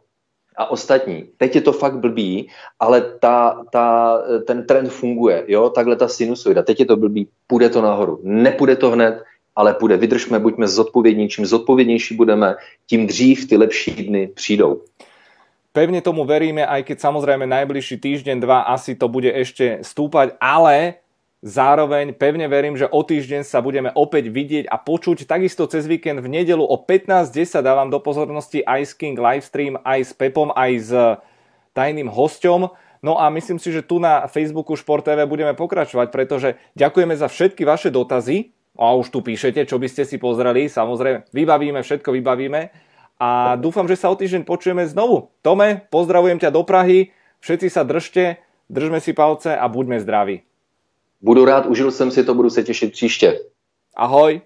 a 0.58 0.72
ostatní. 0.72 1.26
Teď 1.38 1.56
je 1.56 1.62
to 1.62 1.72
fakt 1.74 1.97
blbý, 1.97 2.49
ale 2.80 3.02
ta, 3.02 3.64
ta, 3.72 4.18
ten 4.47 4.66
trend 4.66 4.89
funguje, 4.89 5.43
jo, 5.47 5.70
takhle 5.70 5.95
ta 5.95 6.08
sinusoida. 6.08 6.64
Teď 6.64 6.80
je 6.80 6.86
to 6.86 6.97
blbý, 6.97 7.28
půjde 7.47 7.70
to 7.70 7.82
nahoru. 7.82 8.20
Nepůjde 8.24 8.76
to 8.76 8.91
hned, 8.91 9.24
ale 9.56 9.76
bude. 9.80 9.97
Vydržme, 9.97 10.39
buďme 10.39 10.68
zodpovědní. 10.68 11.30
Čím 11.30 11.45
zodpovědnější 11.45 12.16
budeme, 12.16 12.56
tím 12.86 13.08
dřív 13.08 13.49
ty 13.49 13.58
lepší 13.58 13.91
dny 13.91 14.28
přijdou. 14.28 14.82
Pevne 15.72 16.04
tomu 16.04 16.28
veríme, 16.28 16.68
aj 16.68 16.84
keď 16.84 16.97
samozrejme 16.99 17.47
najbližší 17.47 17.95
týždeň, 17.95 18.43
dva 18.43 18.68
asi 18.68 18.91
to 18.91 19.08
bude 19.08 19.32
ešte 19.32 19.80
stúpať, 19.88 20.36
ale 20.36 20.99
zároveň 21.39 22.12
pevne 22.12 22.43
verím, 22.52 22.76
že 22.76 22.91
o 22.91 22.99
týždeň 22.99 23.47
sa 23.47 23.64
budeme 23.64 23.88
opäť 23.95 24.28
vidieť 24.28 24.68
a 24.68 24.76
počuť 24.76 25.24
takisto 25.24 25.64
cez 25.72 25.88
víkend 25.88 26.20
v 26.20 26.28
nedelu 26.28 26.60
o 26.60 26.76
15.10 26.76 27.64
dávam 27.64 27.88
do 27.88 28.04
pozornosti 28.04 28.68
Ice 28.68 28.91
King 28.91 29.16
livestream 29.16 29.80
aj 29.88 29.99
s 30.02 30.12
Pepom, 30.12 30.52
aj 30.52 30.72
s 30.76 30.91
tajným 31.72 32.12
hosťom. 32.12 32.68
No 32.99 33.16
a 33.16 33.32
myslím 33.32 33.56
si, 33.56 33.72
že 33.72 33.80
tu 33.80 33.97
na 33.97 34.28
Facebooku 34.28 34.76
Šport 34.76 35.08
TV 35.08 35.24
budeme 35.24 35.56
pokračovať, 35.56 36.12
pretože 36.12 36.60
ďakujeme 36.76 37.16
za 37.16 37.32
všetky 37.32 37.64
vaše 37.64 37.89
dotazy, 37.89 38.52
a 38.78 38.95
už 38.95 39.11
tu 39.11 39.19
píšete, 39.22 39.67
čo 39.67 39.80
by 39.80 39.88
ste 39.91 40.03
si 40.07 40.17
pozreli, 40.17 40.72
samozrejme, 40.72 41.28
vybavíme, 41.34 41.80
všetko 41.84 42.11
vybavíme 42.11 42.72
a 43.22 43.55
dúfam, 43.59 43.86
že 43.86 43.99
sa 43.99 44.09
o 44.09 44.17
týždeň 44.17 44.47
počujeme 44.47 44.88
znovu. 44.88 45.30
Tome, 45.45 45.86
pozdravujem 45.93 46.41
ťa 46.41 46.49
do 46.49 46.65
Prahy, 46.65 47.13
všetci 47.43 47.67
sa 47.69 47.86
držte, 47.86 48.41
držme 48.72 48.97
si 48.97 49.13
palce 49.13 49.53
a 49.53 49.65
buďme 49.67 50.01
zdraví. 50.01 50.41
Budu 51.22 51.45
rád, 51.45 51.65
užil 51.65 51.91
jsem 51.91 52.11
si 52.11 52.24
to, 52.24 52.34
budu 52.34 52.49
se 52.49 52.63
těšit 52.63 52.91
příště. 52.91 53.39
Ahoj. 53.95 54.41